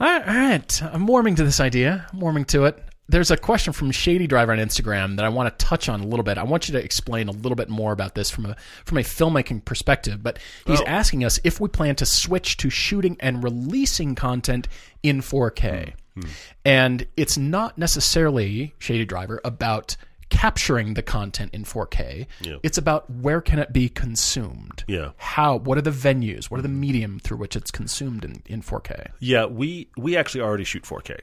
[0.00, 0.82] All right.
[0.82, 2.06] I'm warming to this idea.
[2.10, 2.82] I'm warming to it.
[3.06, 6.06] There's a question from Shady Driver on Instagram that I want to touch on a
[6.06, 6.38] little bit.
[6.38, 9.02] I want you to explain a little bit more about this from a from a
[9.02, 10.22] filmmaking perspective.
[10.22, 10.84] But he's Oh.
[10.86, 14.68] asking us if we plan to switch to shooting and releasing content
[15.02, 15.92] in 4K.
[16.14, 16.22] Hmm.
[16.64, 19.96] And it's not necessarily Shady Driver about
[20.30, 22.26] capturing the content in 4K.
[22.40, 22.56] Yeah.
[22.62, 24.84] It's about where can it be consumed.
[24.88, 25.10] Yeah.
[25.16, 25.56] How?
[25.56, 26.46] What are the venues?
[26.50, 29.10] What are the medium through which it's consumed in, in 4K?
[29.20, 31.20] yeah, we we actually already shoot 4K.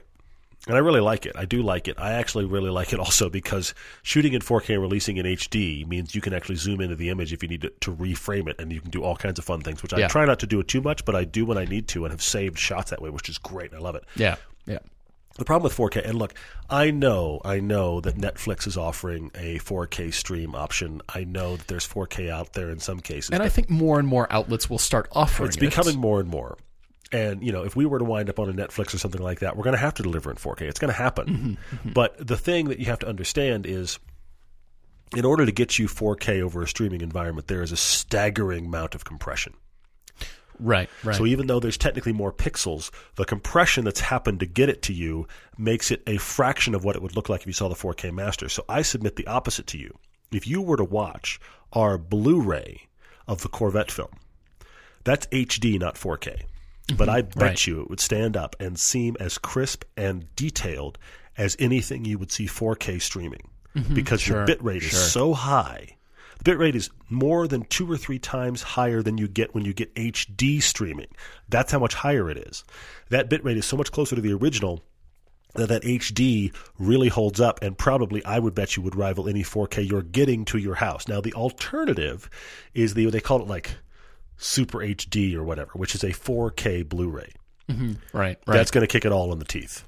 [0.68, 1.32] And I really like it.
[1.36, 1.96] I do like it.
[1.98, 6.14] I actually really like it also because shooting in 4K and releasing in HD means
[6.14, 8.72] you can actually zoom into the image if you need to, to reframe it, and
[8.72, 9.82] you can do all kinds of fun things.
[9.82, 10.08] Which I Yeah.
[10.08, 12.12] try not to do it too much, but I do when I need to, and
[12.12, 13.74] have saved shots that way, which is great.
[13.74, 14.04] I love it.
[14.14, 14.36] Yeah.
[14.66, 14.78] Yeah.
[15.38, 16.34] The problem with 4K, and look,
[16.68, 21.00] I know, I know that Netflix is offering a 4K stream option.
[21.08, 23.30] I know that there's 4K out there in some cases.
[23.30, 25.60] And I think more and more outlets will start offering it's it.
[25.60, 26.58] becoming more and more.
[27.12, 29.40] And you know, if we were to wind up on a Netflix or something like
[29.40, 30.62] that, we're going to have to deliver in 4K.
[30.62, 31.26] It's going to happen.
[31.26, 31.92] Mm-hmm, mm-hmm.
[31.92, 33.98] But the thing that you have to understand is,
[35.14, 38.94] in order to get you 4K over a streaming environment, there is a staggering amount
[38.94, 39.54] of compression.
[40.62, 40.88] Right.
[41.04, 41.16] Right.
[41.16, 44.92] So even though there's technically more pixels, the compression that's happened to get it to
[44.92, 45.26] you
[45.58, 48.12] makes it a fraction of what it would look like if you saw the 4K
[48.12, 48.48] master.
[48.48, 49.98] So I submit the opposite to you.
[50.30, 51.38] If you were to watch
[51.72, 52.88] our Blu-ray
[53.26, 54.10] of the Corvette film,
[55.04, 56.42] that's HD, not 4K.
[56.96, 57.66] But I bet Right.
[57.66, 60.98] you it would stand up and seem as crisp and detailed
[61.38, 63.94] as anything you would see 4K streaming mm-hmm.
[63.94, 64.98] because Sure, your bit rate sure.
[64.98, 65.96] is so high.
[66.42, 69.64] The bit rate is more than two or three times higher than you get when
[69.64, 71.06] you get HD streaming.
[71.48, 72.64] That's how much higher it is.
[73.10, 74.82] That bit rate is so much closer to the original
[75.54, 79.44] that that HD really holds up, and probably I would bet you would rival any
[79.44, 81.06] 4K you're getting to your house.
[81.06, 82.28] Now the alternative
[82.74, 83.76] is the they call it like
[84.36, 87.30] Super HD or whatever, which is a 4K Blu-ray.
[87.70, 87.92] Mm-hmm.
[88.18, 88.36] right.
[88.48, 88.54] Right.
[88.56, 89.86] That's going to kick it all in the teeth.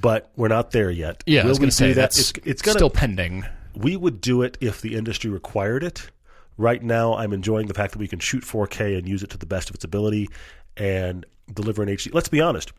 [0.00, 1.22] But we're not there yet.
[1.24, 1.94] yeah, I was going to say that?
[1.94, 3.44] that's It's, it's gonna, still pending.
[3.74, 6.10] We would do it if the industry required it,
[6.58, 9.38] Right now, I'm enjoying the fact that we can shoot 4K and use it to
[9.38, 10.28] the best of its ability
[10.76, 12.12] and deliver an HD.
[12.12, 12.72] Let's be honest.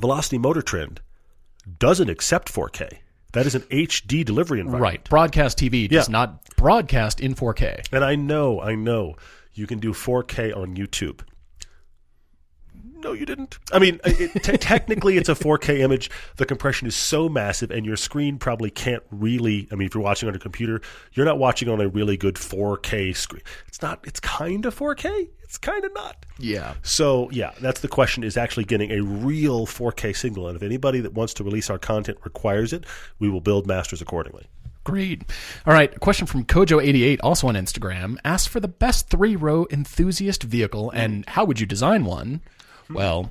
[0.00, 1.00] Velocity Motor Trend
[1.78, 2.88] doesn't accept 4K.
[3.32, 4.82] That is an HD delivery environment.
[4.82, 5.08] Right.
[5.10, 6.12] Broadcast TV does Yeah.
[6.12, 7.82] not broadcast in 4K.
[7.92, 9.16] And I know, I know,
[9.52, 11.20] you can do 4K on YouTube.
[13.06, 13.60] No, you didn't.
[13.72, 16.10] I mean, it, te- technically, it's a 4K image.
[16.38, 19.68] The compression is so massive, and your screen probably can't really.
[19.70, 20.80] I mean, if you're watching on a computer,
[21.12, 23.42] you're not watching on a really good 4K screen.
[23.68, 24.00] It's not.
[24.02, 25.28] It's kind of 4K.
[25.44, 26.26] It's kind of not.
[26.40, 26.74] Yeah.
[26.82, 30.48] So yeah, that's the question: is actually getting a real 4K signal.
[30.48, 32.86] And if anybody that wants to release our content requires it,
[33.20, 34.48] we will build masters accordingly.
[34.84, 35.24] Agreed.
[35.64, 35.94] All right.
[35.94, 40.90] A question from Kojo88, also on Instagram, asks for the best three row enthusiast vehicle
[40.90, 42.40] and how would you design one?
[42.94, 43.30] Well,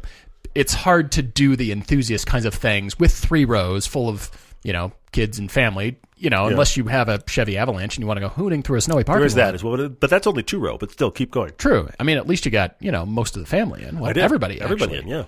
[0.54, 4.32] it's hard to do the enthusiast kinds of things with three rows full of,
[4.64, 8.08] you know, kids and family, you know, unless you have a Chevy Avalanche and you
[8.08, 9.46] want to go hooning through a snowy parking There is lot.
[9.46, 10.78] that as well, but that's only two row.
[10.78, 11.52] But still, keep going.
[11.58, 11.90] True.
[12.00, 14.00] I mean, at least you got, you know, most of the family in.
[14.00, 14.24] Well, I did.
[14.24, 15.12] everybody, everybody, actually.
[15.12, 15.26] in, yeah.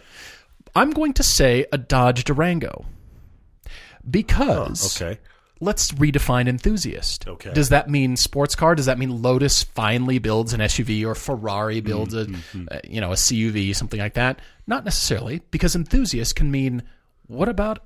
[0.76, 3.70] I'm going to say a Dodge Durango oh,
[4.10, 5.20] because Okay.
[5.60, 7.28] Let's redefine enthusiast.
[7.28, 7.52] Okay.
[7.54, 8.76] Does that mean sports car?
[8.76, 12.68] Does that mean Lotus finally builds an SUV or Ferrari builds Mm-hmm.
[12.72, 14.40] a, uh, you know, a CUV, something like that?
[14.68, 16.84] Not necessarily, because enthusiast can mean
[17.28, 17.80] what about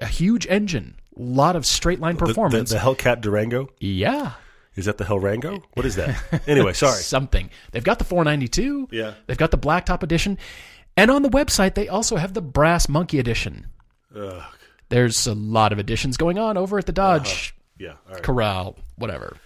[0.00, 2.70] a- huge engine, a lot of straight line performance?
[2.70, 4.32] The, the Hellcat Durango yeah.
[4.76, 5.62] is that the Hellrango?
[5.74, 6.42] What is that?
[6.46, 6.96] anyway, sorry.
[7.02, 7.50] Something.
[7.72, 8.88] They've got the 492.
[8.90, 9.14] Yeah.
[9.26, 10.38] They've got the blacktop edition.
[10.96, 13.66] And on the website, they also have the brass monkey edition.
[14.88, 17.60] There's a lot of additions going on over at the Dodge uh-huh.
[17.76, 17.94] Yeah.
[18.06, 18.22] All right.
[18.22, 19.36] Corral, whatever.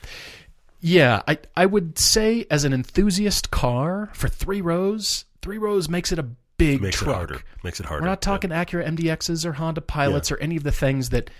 [0.80, 6.12] Yeah, I I would say as an enthusiast car for three rows, three rows makes
[6.12, 6.26] it a
[6.58, 7.08] big Makes truck.
[7.08, 7.40] it harder.
[7.64, 8.02] Makes it harder.
[8.02, 11.30] We're not talking Acura MDXs or Honda Pilots or any of the things that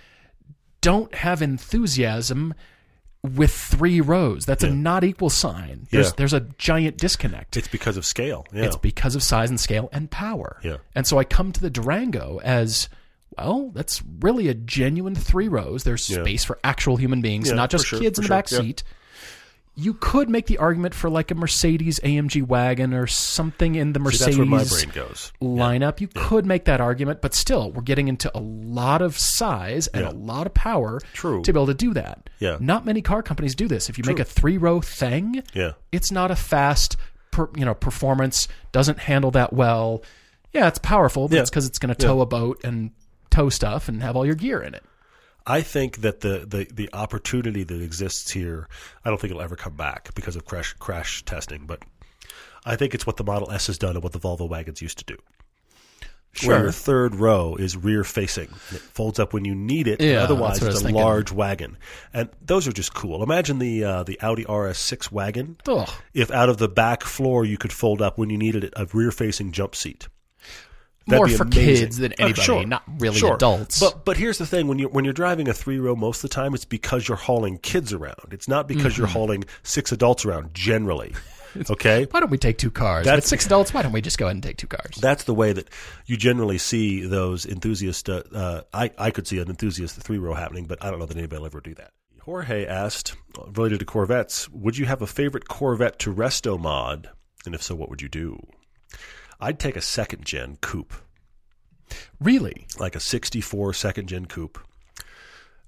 [0.81, 2.55] don't have enthusiasm
[3.23, 4.47] with three rows.
[4.47, 5.89] That's a not equal sign.
[5.91, 6.13] There's Yeah.
[6.17, 7.57] there's a giant disconnect.
[7.57, 8.47] It's because of scale.
[8.53, 8.65] Yeah.
[8.65, 10.59] It's because of size and scale and power.
[10.65, 10.77] Yeah.
[10.95, 12.89] And so I come to the Durango as
[13.37, 15.85] well, that's really a genuine three rows.
[15.85, 16.23] There's Yeah.
[16.23, 18.59] space for actual human beings, Yeah, not just sure, kids in the sure, back yeah.
[18.61, 18.83] seat.
[19.81, 24.01] You could make the argument for like a Mercedes AMG wagon or something in the
[24.01, 25.33] See, Mercedes that's where my brain goes.
[25.41, 26.01] lineup.
[26.01, 30.03] You could make that argument, but still, we're getting into a lot of size and
[30.05, 30.11] Yeah.
[30.11, 31.43] a lot of power True.
[31.45, 32.29] to be able to do that.
[32.41, 32.57] Yeah.
[32.59, 33.89] Not many car companies do this.
[33.89, 35.73] If you make a three row thing, Yeah.
[35.93, 36.97] it's not a fast,
[37.31, 38.49] per, you know, performance.
[38.73, 40.03] Doesn't handle that well.
[40.53, 41.43] Yeah, it's powerful, but Yeah.
[41.43, 42.91] it's because it's going to tow a boat and
[43.31, 44.85] tow stuff and have all your gear in it.
[45.47, 48.69] I think that the, the, the opportunity that exists here,
[49.05, 51.65] I don't think it'll ever come back because of crash crash testing.
[51.67, 51.83] But
[52.67, 54.99] I think it's what the Model S has done and what the Volvo wagons used
[54.99, 55.17] to do.
[56.45, 58.49] Where your third row is rear facing.
[58.69, 60.01] And it folds up when you need it.
[60.01, 61.03] Yeah, otherwise, that's what I it's a thinking.
[61.03, 61.79] large wagon,
[62.13, 63.23] and those are just cool.
[63.25, 65.57] Imagine the uh, the Audi RS6 wagon.
[65.67, 65.89] Ugh.
[66.15, 68.87] If out of the back floor you could fold up when you needed it a
[68.93, 70.07] rear facing jump seat.
[71.17, 71.65] More for amazing.
[71.65, 72.67] kids than Uh, anybody, sure.
[72.67, 73.35] not really Sure.
[73.35, 73.81] adults.
[73.81, 76.31] But but here's the thing: when you're when you're driving a three row, most of
[76.31, 78.33] the time it's because you're hauling kids around.
[78.33, 79.13] It's not because you're Mm-hmm.
[79.19, 80.53] hauling six adults around.
[80.55, 81.15] Generally,
[81.71, 82.07] okay.
[82.11, 83.05] why don't we take two cars?
[83.05, 84.97] That's- With six adults, why don't we just go ahead and take two cars?
[85.01, 85.69] That's the way that
[86.07, 88.09] you generally see those enthusiasts.
[88.09, 91.07] Uh, uh, I I could see an enthusiast three row happening, but I don't know
[91.07, 91.93] that anybody will ever do that.
[92.23, 97.09] Jorge asked, uh, related to Corvettes, would you have a favorite Corvette to resto mod,
[97.47, 98.39] and if so, what would you do?
[99.41, 100.95] I'd take a second gen coupe.
[102.21, 102.67] really?
[102.79, 104.59] like a 64 second gen coupe.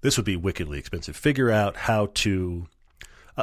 [0.03, 1.17] This would be wickedly expensive.
[1.17, 2.67] Figure out how to.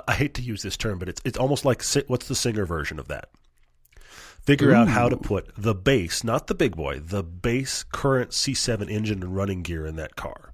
[0.07, 2.99] I- hate to use this term, but it's it's almost like what's the singer version
[2.99, 3.29] of that?
[4.41, 8.89] Figure out how to put the base, not the big boy, the base current C7
[8.89, 10.53] engine and running gear in that car.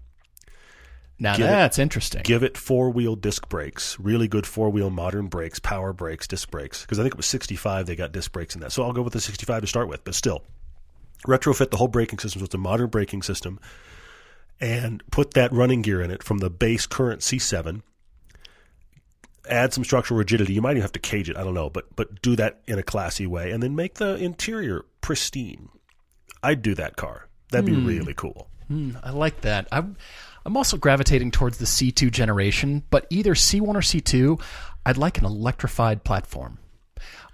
[1.19, 2.21] Now Give it- that's interesting.
[2.23, 6.49] Give it four wheel disc brakes, really good four wheel modern brakes, power brakes, disc
[6.49, 6.81] brakes.
[6.81, 8.71] Because I think it was 65 they got disc brakes in that.
[8.71, 10.43] So I'll go with the 65 to start with, but still.
[11.27, 13.59] Retrofit the whole braking system with a modern braking system
[14.59, 17.81] and put that running gear in it from the base current C7.
[19.49, 20.53] Add some structural rigidity.
[20.53, 21.37] You might even have to cage it.
[21.37, 24.15] I don't know, but but do that in a classy way, and then make the
[24.15, 25.67] interior pristine.
[26.41, 27.27] I'd do that car.
[27.51, 27.85] That'd be hmm.
[27.85, 28.47] really cool.
[28.67, 29.67] Hmm, I like that.
[29.71, 29.97] I'm,
[30.45, 34.41] I'm also gravitating towards the C2 generation, but either C1 or C2,
[34.85, 36.59] I'd like an electrified platform.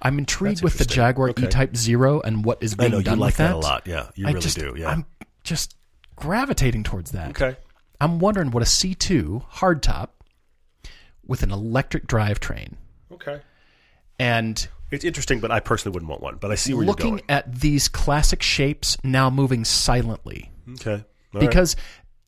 [0.01, 0.85] I'm intrigued with the.
[0.85, 1.45] Jaguar Okay.
[1.45, 3.85] E-Type Zero and what is being I know you done like with that a lot.
[3.85, 4.75] Yeah, you I really just, do.
[4.77, 4.89] Yeah.
[4.89, 5.05] I'm
[5.43, 5.75] just
[6.15, 7.29] gravitating towards that.
[7.31, 7.57] okay.
[8.01, 10.09] I'm wondering what a C2 hardtop
[11.25, 12.75] with an electric drivetrain
[13.11, 13.41] Okay.
[14.17, 16.37] and It's interesting, but I personally wouldn't want one.
[16.37, 20.51] But I see where looking you're looking at these classic shapes now moving silently.
[20.75, 21.03] Okay.
[21.33, 21.77] All right.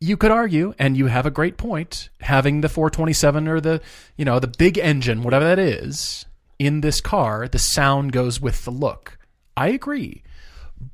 [0.02, 3.82] You could argue, and you have a great point, having the 427 or the
[4.18, 6.26] you know the big engine, whatever that is,
[6.60, 9.18] in this car, the sound goes with the look.
[9.56, 10.24] I agree,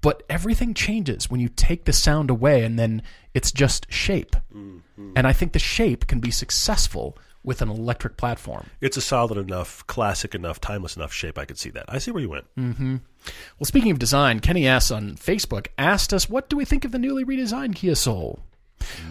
[0.01, 3.01] but everything changes when you take the sound away, and then
[3.33, 4.35] it's just shape.
[4.53, 5.13] Mm-hmm.
[5.15, 8.69] And I think the shape can be successful with an electric platform.
[8.81, 11.37] It's a solid enough, classic enough, timeless enough shape.
[11.37, 11.85] I could see that.
[11.87, 12.45] I see where you went.
[12.57, 12.97] Mm-hmm.
[13.57, 16.91] Well, speaking of design, Kenny S on Facebook asked us, "What do we think of
[16.91, 18.41] the newly redesigned Kia Soul?"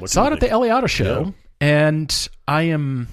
[0.04, 0.48] Saw it at the?
[0.48, 1.30] LA Auto Show, Yeah.
[1.60, 3.08] and I am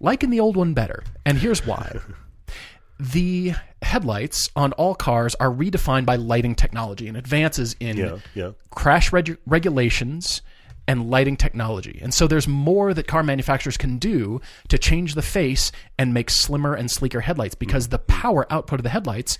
[0.00, 1.02] liking the old one better.
[1.24, 1.98] And here's why.
[2.98, 8.50] the headlights on all cars are redefined by lighting technology and advances in Yeah, yeah.
[8.70, 10.40] crash regu- regulations
[10.88, 11.98] and lighting technology.
[12.02, 16.30] And so there's more that car manufacturers can do to change the face and make
[16.30, 19.36] slimmer and sleeker headlights because the power output of the headlights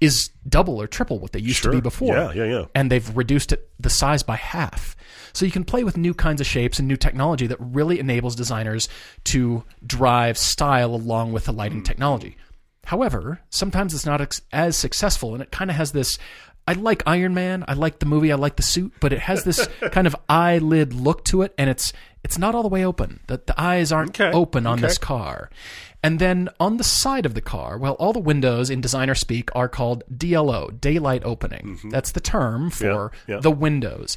[0.00, 2.14] is double or triple what they used to be before.
[2.14, 2.64] Yeah, yeah, yeah.
[2.74, 4.96] And they've reduced it the size by half.
[5.32, 8.34] So you can play with new kinds of shapes and new technology that really enables
[8.34, 8.88] designers
[9.24, 11.84] to drive style along with the lighting hmm.
[11.84, 12.36] technology.
[12.84, 16.18] However, sometimes it's not as successful, and it kind of has this.
[16.68, 17.64] I like Iron Man.
[17.66, 18.30] I like the movie.
[18.30, 21.68] I like the suit, but it has this kind of eyelid look to it, and
[21.70, 21.92] it's
[22.22, 23.20] it's not all the way open.
[23.26, 24.86] The, the eyes aren't Okay, open on okay.
[24.88, 25.50] this car.
[26.02, 29.50] And then on the side of the car, well, all the windows in designer speak
[29.56, 31.78] are called DLO, daylight opening.
[31.90, 33.30] That's the term for Mm-hmm.
[33.32, 33.40] yeah.
[33.40, 34.16] the windows.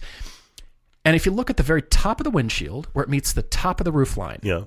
[1.03, 3.41] And if you look at the very top of the windshield, where it meets the
[3.41, 4.65] top of the roof line, Yeah.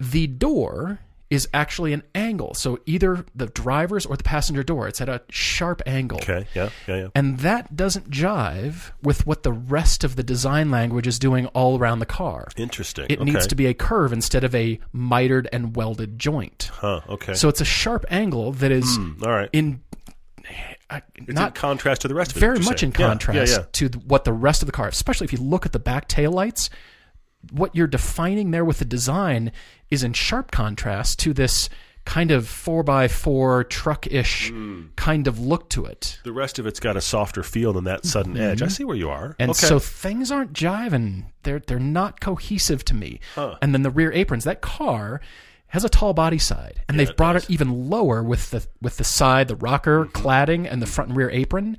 [0.00, 1.00] the door
[1.30, 2.54] is actually an angle.
[2.54, 6.18] So either the driver's or the passenger door, it's at a sharp angle.
[6.18, 6.46] Okay.
[6.54, 6.70] Yeah.
[6.86, 6.96] Yeah.
[6.96, 7.08] Yeah.
[7.14, 11.78] And that doesn't jive with what the rest of the design language is doing all
[11.78, 12.48] around the car.
[12.56, 13.06] Interesting.
[13.10, 13.30] It okay.
[13.30, 16.70] needs to be a curve instead of a mitered and welded joint.
[16.72, 17.00] Huh.
[17.08, 17.34] Okay.
[17.34, 19.50] So it's a sharp angle that is all right.
[19.52, 19.82] in
[20.88, 22.40] uh, It's in not contrast to the rest of it.
[22.40, 22.92] very much saying.
[22.92, 23.58] in contrast Yeah.
[23.58, 23.64] yeah.
[23.72, 26.08] to th- what the rest of the car, especially if you look at the back
[26.08, 26.70] tail lights,
[27.52, 29.52] what you're defining there with the design
[29.90, 31.68] is in sharp contrast to this
[32.04, 34.86] kind of four by four truck-ish Hmm.
[34.96, 36.18] kind of look to it.
[36.24, 38.62] The rest of it's got a softer feel than that sudden edge.
[38.62, 39.28] I see where you are.
[39.30, 39.42] Mm-hmm.
[39.42, 39.66] And okay.
[39.66, 41.26] so things aren't jiving.
[41.42, 43.20] They're they're not cohesive to me.
[43.36, 45.20] And then the rear aprons, that car
[45.68, 49.04] has a tall body side, and they've brought it even lower with the with the
[49.04, 50.26] side, the rocker Mm-hmm.
[50.26, 51.76] cladding, and the front and rear apron.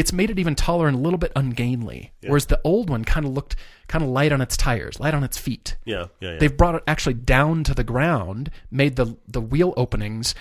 [0.00, 2.12] It's made it even taller and a little bit ungainly.
[2.26, 3.54] Whereas the old one kind of looked
[3.86, 5.76] kind of light on its tires, light on its feet.
[5.84, 6.06] yeah.
[6.20, 6.32] Yeah.
[6.32, 6.38] Yeah.
[6.38, 10.34] They've brought it actually down to the ground, made the the wheel openings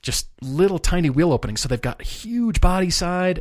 [0.00, 1.60] just little tiny wheel openings.
[1.60, 3.40] So they've got huge body side.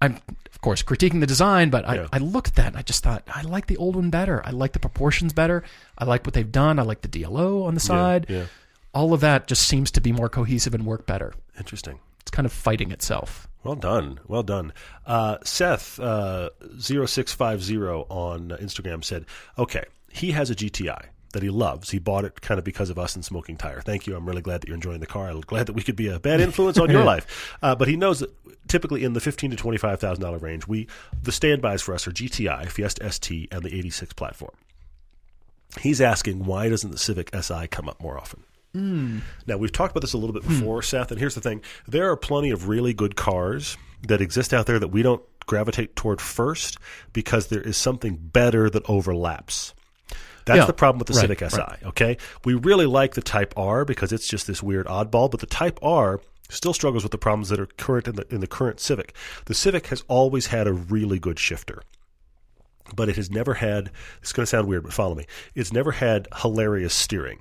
[0.00, 0.18] I'm
[0.52, 2.06] of course critiquing the design, but I, Yeah.
[2.12, 4.40] I looked at that and I just thought I like the old one better.
[4.44, 5.62] I like the proportions better.
[5.98, 6.78] I like what they've done.
[6.78, 8.26] I like the DLO on the side.
[8.28, 8.46] yeah.
[8.94, 11.32] All of that just seems to be more cohesive and work better.
[11.58, 11.98] Interesting.
[12.20, 13.46] It's kind of fighting itself.
[13.64, 14.20] Well done.
[14.26, 14.72] Well done.
[15.06, 19.26] Uh, Seth uh, 0650 on Instagram said,
[19.58, 21.90] okay, he has a GTI that he loves.
[21.90, 23.80] He bought it kind of because of us and Smoking Tire.
[23.80, 24.16] Thank you.
[24.16, 25.28] I'm really glad that you're enjoying the car.
[25.28, 27.56] I'm glad that we could be a bad influence on your life.
[27.62, 28.30] Uh, but he knows that
[28.68, 30.88] typically in the fifteen to $25,000 range, we
[31.22, 34.54] the standbys for us are GTI, Fiesta ST, and the 86 platform.
[35.80, 38.44] He's asking, why doesn't the Civic Si come up more often?
[38.72, 39.18] Hmm.
[39.46, 40.58] Now, we've talked about this a little bit hmm.
[40.58, 41.62] before, Seth, and here's the thing.
[41.86, 45.96] There are plenty of really good cars that exist out there that we don't gravitate
[45.96, 46.78] toward first
[47.12, 49.74] because there is something better that overlaps.
[50.44, 52.16] That's Yeah, the problem with the right, Civic Si, okay?
[52.44, 55.78] We really like the Type R because it's just this weird oddball, but the Type
[55.82, 59.14] R still struggles with the problems that are current in the, in the current Civic.
[59.44, 61.82] The Civic has always had a really good shifter
[62.94, 63.90] but it has never had.
[64.20, 65.24] It's going to sound weird, but follow me.
[65.54, 67.38] It's never had hilarious steering.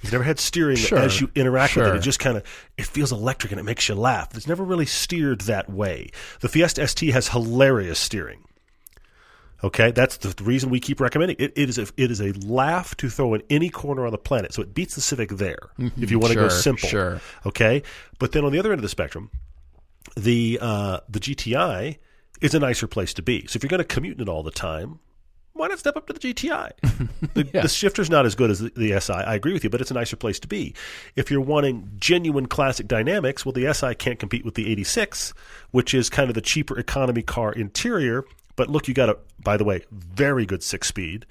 [0.00, 1.96] It's never had steering Sure, as you interact with it.
[1.96, 2.44] It just kind of
[2.76, 4.34] it feels electric and it makes you laugh.
[4.36, 6.10] It's never really steered that way.
[6.40, 8.44] The Fiesta ST has hilarious steering.
[9.64, 11.52] Okay, that's the reason we keep recommending it.
[11.56, 14.54] It is a, it is a laugh to throw in any corner on the planet.
[14.54, 15.70] So it beats the Civic there.
[15.78, 16.60] If you want to go Mm-hmm.
[16.60, 17.20] Simple, sure.
[17.44, 17.82] Okay,
[18.20, 19.30] but then on the other end of the spectrum,
[20.16, 21.98] the uh, the GTI
[22.40, 23.46] is a nicer place to be.
[23.48, 25.00] So if you're going to commute in it all the time,
[25.58, 26.72] why not step up to the GTI?
[27.34, 29.12] The, the shifter's not as good as the, the SI.
[29.12, 30.74] I agree with you, but it's a nicer place to be.
[31.14, 35.34] If you're wanting genuine classic dynamics, well, the SI can't compete with the 86,
[35.70, 38.24] which is kind of the cheaper economy car interior.
[38.56, 41.26] But look, you got a, by the way, very good six speed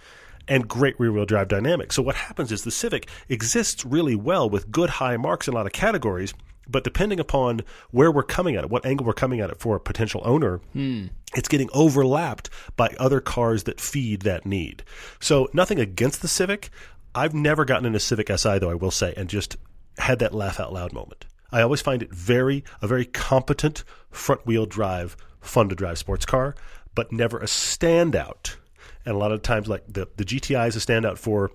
[0.47, 1.95] and great rear wheel drive dynamics.
[1.95, 5.57] So what happens is the Civic exists really well with good high marks in a
[5.57, 6.33] lot of categories,
[6.69, 7.61] but depending upon
[7.91, 10.57] where we're coming at it, what angle we're coming at it for a potential owner,
[10.73, 11.07] hmm.
[11.35, 14.83] it's getting overlapped by other cars that feed that need.
[15.19, 16.69] So nothing against the Civic.
[17.15, 19.57] I've never gotten in a Civic Si though, I will say, and just
[19.97, 21.25] had that laugh out loud moment.
[21.51, 26.25] I always find it very a very competent front wheel drive, fun to drive sports
[26.25, 26.55] car,
[26.93, 28.57] but never a standout.
[29.05, 31.51] and a lot of times, like the the GTI is a standout for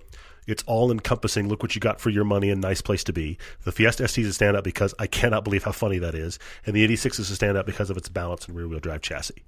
[0.47, 1.47] it's all encompassing.
[1.47, 3.37] Look what you got for your money and nice place to be.
[3.63, 6.75] The Fiesta ST is a standout because I cannot believe how funny that is, and
[6.75, 9.43] the 86 is a standout because of its balance and rear wheel drive chassis.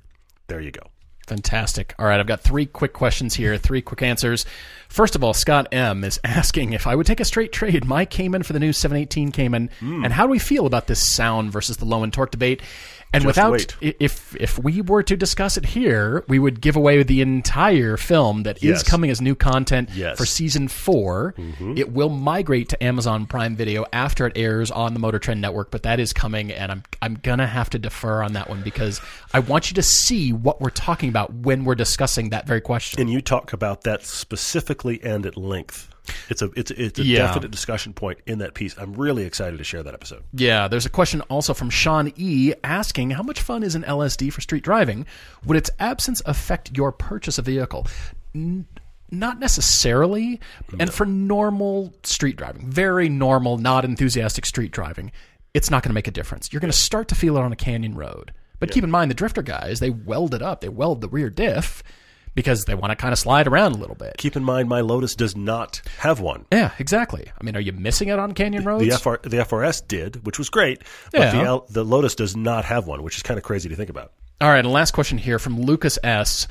[0.48, 0.82] There you go.
[1.28, 1.96] Fantastic.
[1.98, 4.46] All right, I've got three quick questions here, three quick answers.
[4.90, 8.06] First of all, Scott M is asking if I would take a straight trade my
[8.06, 10.04] Cayman for the new 718 Cayman, Hmm.
[10.04, 12.62] and how do we feel about this sound versus the low end torque debate?
[13.16, 13.76] And Just without, wait.
[14.00, 18.44] if if we were to discuss it here, we would give away the entire film
[18.44, 18.84] that is Yes.
[18.84, 20.08] coming as new content Yes.
[20.10, 20.16] Mm-hmm.
[20.18, 21.34] for season 4
[21.78, 25.72] It will migrate to Amazon Prime Video after it airs on the Motor Trend Network,
[25.72, 29.00] but that is coming, and I'm I'm gonna have to defer on that one because
[29.34, 33.00] I want you to see what we're talking about when we're discussing that very question.
[33.00, 35.90] And you talk about that specifically and at length.
[36.30, 37.20] It's a it's a, it's a Yeah.
[37.28, 38.76] definite discussion point in that piece.
[38.78, 40.24] I'm really excited to share that episode.
[40.34, 44.32] Yeah, there's a question also from Sean E asking how much fun is an LSD
[44.32, 45.06] for street driving?
[45.46, 47.88] Would its absence affect your purchase of vehicle?
[48.34, 48.66] N-
[49.12, 50.40] not necessarily.
[50.80, 55.12] And for normal street driving, very normal, not enthusiastic street driving,
[55.54, 56.52] it's not going to make a difference.
[56.52, 58.34] You're going to start to feel it on a canyon road.
[58.60, 60.62] But keep in mind, the drifter guys, they weld it up.
[60.62, 61.84] They weld the rear diff
[62.36, 64.16] because they want to kind of slide around a little bit.
[64.18, 66.46] Keep in mind, my Lotus does not have one.
[66.52, 67.32] Yeah, exactly.
[67.40, 68.84] I mean, are you missing it on canyon roads?
[68.84, 71.32] The FR the FRS did, which was great, but Yeah.
[71.32, 73.90] the L, the Lotus does not have one, which is kind of crazy to think
[73.90, 74.12] about.
[74.42, 76.48] All right, and last question here from Lucas S.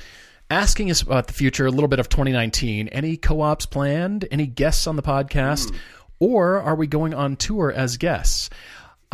[0.50, 2.88] Asking us about the future, a little bit of 2019.
[2.88, 4.26] Any co ops planned?
[4.30, 5.70] Any guests on the podcast?
[5.70, 5.76] Hmm.
[6.20, 8.50] Or are we going on tour as guests?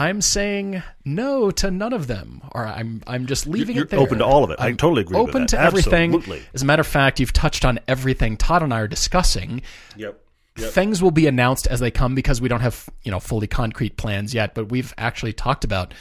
[0.00, 2.40] I'm saying no to none of them.
[2.52, 4.00] Or I'm I'm just leaving You're it there.
[4.00, 4.58] open to all of it.
[4.58, 6.14] I I'm totally agree with Open to everything.
[6.14, 6.42] Absolutely.
[6.54, 9.60] As a matter of fact, you've touched on everything Todd and I are discussing.
[9.98, 10.18] Yep.
[10.56, 13.98] Things will be announced as they come because we don't have you know fully concrete
[13.98, 14.54] plans yet.
[14.54, 15.92] But we've actually talked about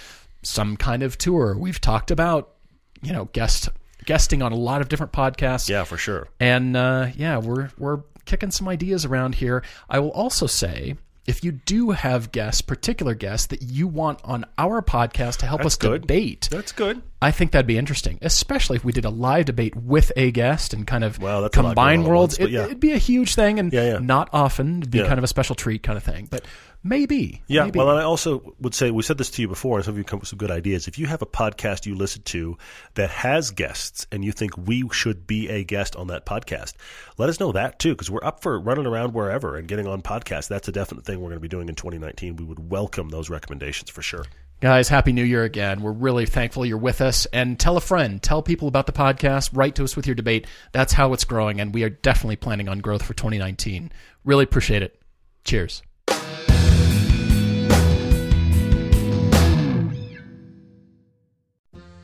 [0.44, 1.58] some kind of tour.
[1.58, 2.54] We've talked about
[3.02, 3.68] you know guest
[4.06, 5.68] guesting on a lot of different podcasts.
[5.68, 6.30] Yeah, for sure.
[6.40, 9.62] And uh, yeah, we're we're kicking some ideas around here.
[9.90, 10.96] I will also say.
[11.28, 15.60] If you do have guests, particular guests that you want on our podcast to help
[15.60, 16.02] That's us good.
[16.02, 17.02] debate, That's good.
[17.22, 20.74] I think that'd be interesting, especially if we did a live debate with a guest
[20.74, 22.32] and kind of Wow, that's a lot combine going on at worlds.
[22.34, 22.66] once, but it, yeah.
[22.66, 24.00] It'd be a huge thing, and Yeah, yeah.
[24.00, 24.80] not often.
[24.80, 25.08] It'd be Yeah.
[25.08, 26.44] kind of a special treat kind of thing, but
[26.84, 27.42] maybe.
[27.48, 27.80] Yeah, maybe.
[27.80, 29.98] well, and I also would say we said this to you before, and some of
[29.98, 30.88] you come up with some good ideas.
[30.88, 32.58] If you have a podcast you listen to
[32.96, 36.74] that has guests, and you think we should be a guest on that podcast,
[37.18, 40.02] let us know that too, because we're up for running around wherever and getting on
[40.02, 40.48] podcasts.
[40.48, 42.36] That's a definite thing we're going to be doing in 2019.
[42.36, 44.26] We would welcome those recommendations for sure.
[44.62, 45.82] Guys, happy new year again.
[45.82, 47.26] We're really thankful you're with us.
[47.28, 50.48] And tell a friend, tell people about the podcast, write to us with your debate.
[50.74, 53.90] That's how it's growing, and we are definitely planning on growth for 2019.
[54.26, 55.02] Really appreciate it.
[55.46, 55.82] Cheers.